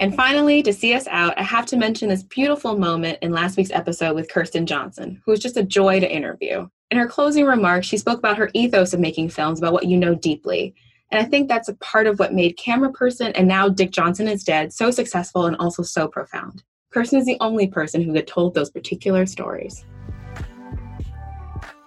And 0.00 0.14
finally, 0.14 0.62
to 0.62 0.72
see 0.72 0.94
us 0.94 1.06
out, 1.08 1.38
I 1.38 1.42
have 1.42 1.66
to 1.66 1.76
mention 1.76 2.08
this 2.08 2.22
beautiful 2.22 2.76
moment 2.76 3.18
in 3.22 3.32
last 3.32 3.56
week's 3.56 3.70
episode 3.70 4.14
with 4.14 4.30
Kirsten 4.30 4.66
Johnson, 4.66 5.20
who 5.24 5.30
was 5.30 5.40
just 5.40 5.56
a 5.56 5.62
joy 5.62 6.00
to 6.00 6.10
interview. 6.10 6.68
In 6.90 6.98
her 6.98 7.06
closing 7.06 7.44
remarks, 7.44 7.86
she 7.86 7.96
spoke 7.96 8.18
about 8.18 8.38
her 8.38 8.50
ethos 8.54 8.92
of 8.92 9.00
making 9.00 9.28
films 9.28 9.58
about 9.58 9.72
what 9.72 9.86
you 9.86 9.96
know 9.96 10.14
deeply. 10.14 10.74
And 11.10 11.24
I 11.24 11.28
think 11.28 11.48
that's 11.48 11.68
a 11.68 11.76
part 11.76 12.06
of 12.06 12.18
what 12.18 12.34
made 12.34 12.58
Cameraperson 12.58 13.32
and 13.34 13.46
now 13.46 13.68
Dick 13.68 13.92
Johnson 13.92 14.26
is 14.26 14.42
Dead 14.42 14.72
so 14.72 14.90
successful 14.90 15.46
and 15.46 15.56
also 15.56 15.82
so 15.82 16.08
profound. 16.08 16.64
Kirsten 16.92 17.18
is 17.18 17.26
the 17.26 17.36
only 17.40 17.68
person 17.68 18.02
who 18.02 18.14
had 18.14 18.26
told 18.26 18.54
those 18.54 18.70
particular 18.70 19.26
stories. 19.26 19.84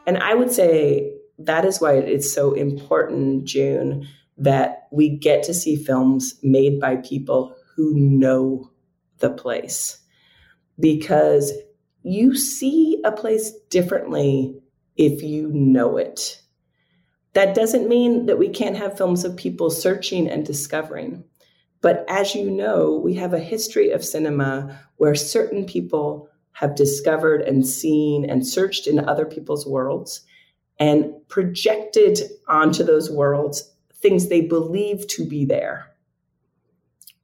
And 0.06 0.17
I 0.17 0.34
would 0.34 0.52
say 0.52 1.12
that 1.39 1.65
is 1.65 1.80
why 1.80 1.93
it's 1.93 2.34
so 2.34 2.54
important, 2.54 3.45
June, 3.45 4.08
that 4.38 4.88
we 4.91 5.10
get 5.10 5.43
to 5.43 5.54
see 5.54 5.76
films 5.76 6.36
made 6.43 6.80
by 6.80 6.97
people 6.97 7.56
who 7.76 7.93
know 7.95 8.71
the 9.19 9.30
place. 9.30 10.00
Because 10.80 11.52
you 12.04 12.36
see 12.36 13.02
a 13.04 13.12
place 13.12 13.52
differently 13.69 14.60
if 14.95 15.21
you 15.21 15.52
know 15.52 15.97
it. 15.97 16.41
That 17.34 17.54
doesn't 17.54 17.89
mean 17.89 18.26
that 18.26 18.39
we 18.39 18.50
can't 18.50 18.78
have 18.78 18.97
films 18.97 19.23
of 19.23 19.36
people 19.36 19.69
searching 19.69 20.28
and 20.28 20.45
discovering. 20.45 21.23
But 21.82 22.04
as 22.08 22.34
you 22.34 22.50
know, 22.50 23.00
we 23.04 23.13
have 23.15 23.34
a 23.34 23.39
history 23.39 23.91
of 23.91 24.04
cinema 24.04 24.80
where 24.97 25.13
certain 25.13 25.65
people 25.65 26.30
have 26.54 26.76
discovered 26.76 27.41
and 27.41 27.67
seen 27.67 28.28
and 28.28 28.47
searched 28.47 28.88
in 28.88 29.08
other 29.08 29.26
people's 29.26 29.67
worlds 29.67 30.26
and 30.79 31.13
projected 31.27 32.19
onto 32.47 32.83
those 32.83 33.09
worlds 33.09 33.73
things 33.95 34.29
they 34.29 34.41
believe 34.41 35.07
to 35.07 35.25
be 35.25 35.45
there. 35.45 35.87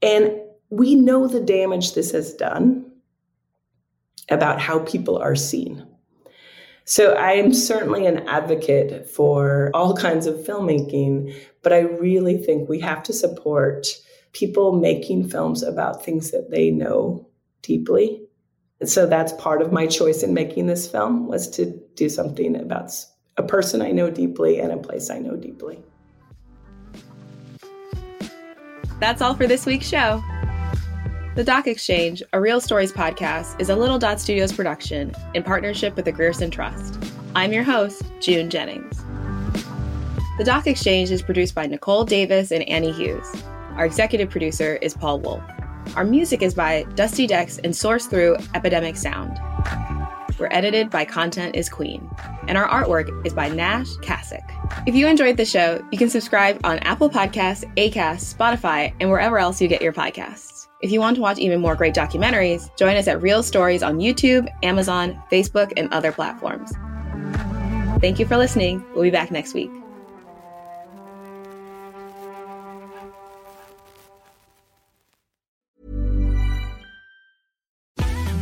And 0.02 0.34
we 0.70 0.96
know 0.96 1.28
the 1.28 1.40
damage 1.40 1.94
this 1.94 2.12
has 2.12 2.34
done 2.34 2.92
about 4.30 4.60
how 4.60 4.80
people 4.80 5.18
are 5.18 5.36
seen. 5.36 5.88
So 6.86 7.14
I 7.14 7.34
am 7.34 7.54
certainly 7.54 8.06
an 8.06 8.28
advocate 8.28 9.08
for 9.08 9.72
all 9.74 9.96
kinds 9.96 10.28
of 10.28 10.36
filmmaking, 10.36 11.34
but 11.62 11.72
I 11.72 11.80
really 11.82 12.38
think 12.38 12.68
we 12.68 12.82
have 12.82 13.04
to 13.04 13.14
support 13.14 13.88
people 14.34 14.74
making 14.74 15.30
films 15.30 15.64
about 15.64 16.04
things 16.04 16.32
that 16.32 16.50
they 16.52 16.72
know 16.72 17.28
deeply. 17.62 18.24
And 18.82 18.90
so 18.90 19.06
that's 19.06 19.32
part 19.34 19.62
of 19.62 19.72
my 19.72 19.88
choice 19.88 20.24
in 20.24 20.34
making 20.34 20.68
this 20.68 20.88
film 20.88 21.28
was 21.28 21.50
to 21.52 21.80
do 21.96 22.10
something 22.10 22.56
about 22.58 22.92
a 23.38 23.44
person 23.44 23.82
I 23.82 23.92
know 23.92 24.10
deeply 24.10 24.60
and 24.60 24.72
a 24.72 24.78
place 24.78 25.10
I 25.10 25.20
know 25.20 25.36
deeply. 25.36 25.84
That's 29.00 29.22
all 29.22 29.34
for 29.34 29.48
this 29.48 29.66
week's 29.66 29.88
show. 29.88 30.24
The 31.36 31.44
Doc 31.44 31.66
Exchange, 31.66 32.22
a 32.32 32.40
Real 32.40 32.62
Stories 32.62 32.92
podcast, 32.92 33.60
is 33.60 33.70
a 33.70 33.76
Little 33.76 33.98
Dot 33.98 34.22
Studios 34.22 34.54
production 34.54 35.14
in 35.34 35.42
partnership 35.42 35.96
with 35.96 36.06
the 36.06 36.12
Grierson 36.12 36.52
Trust. 36.52 37.00
I'm 37.36 37.52
your 37.52 37.64
host, 37.64 38.04
June 38.20 38.52
Jennings. 38.52 39.04
The 40.38 40.44
Doc 40.44 40.68
Exchange 40.68 41.10
is 41.10 41.24
produced 41.24 41.56
by 41.56 41.66
Nicole 41.66 42.06
Davis 42.06 42.52
and 42.52 42.68
Annie 42.70 42.92
Hughes. 42.92 43.28
Our 43.76 43.86
executive 43.86 44.30
producer 44.30 44.76
is 44.76 44.94
Paul 44.94 45.20
Woolf. 45.22 45.44
Our 45.96 46.04
music 46.04 46.44
is 46.44 46.54
by 46.54 46.84
Dusty 46.96 47.26
Decks 47.26 47.58
and 47.58 47.74
sourced 47.74 48.08
through 48.08 48.38
Epidemic 48.54 48.96
Sound. 48.96 49.40
We're 50.44 50.50
edited 50.52 50.90
by 50.90 51.06
Content 51.06 51.56
is 51.56 51.70
Queen. 51.70 52.06
And 52.50 52.58
our 52.58 52.68
artwork 52.68 53.26
is 53.26 53.32
by 53.32 53.48
Nash 53.48 53.88
Kasic. 54.02 54.44
If 54.86 54.94
you 54.94 55.08
enjoyed 55.08 55.38
the 55.38 55.46
show, 55.46 55.82
you 55.90 55.98
can 55.98 56.10
subscribe 56.10 56.60
on 56.66 56.80
Apple 56.80 57.10
Podcasts, 57.10 57.64
Acast, 57.78 58.36
Spotify, 58.36 58.94
and 59.00 59.10
wherever 59.10 59.40
else 59.40 59.62
you 59.62 59.70
get 59.70 59.82
your 59.82 59.94
podcasts. 59.94 60.68
If 60.82 60.92
you 60.92 61.00
want 61.00 61.16
to 61.16 61.22
watch 61.22 61.40
even 61.40 61.62
more 61.62 61.76
great 61.76 61.96
documentaries, 61.96 62.70
join 62.76 62.98
us 62.98 63.08
at 63.08 63.22
Real 63.22 63.42
Stories 63.42 63.84
on 63.84 64.00
YouTube, 64.00 64.50
Amazon, 64.64 65.18
Facebook, 65.32 65.72
and 65.78 65.88
other 65.94 66.12
platforms. 66.12 66.74
Thank 68.02 68.20
you 68.20 68.26
for 68.26 68.36
listening. 68.36 68.86
We'll 68.94 69.04
be 69.04 69.12
back 69.12 69.32
next 69.32 69.54
week. 69.54 69.72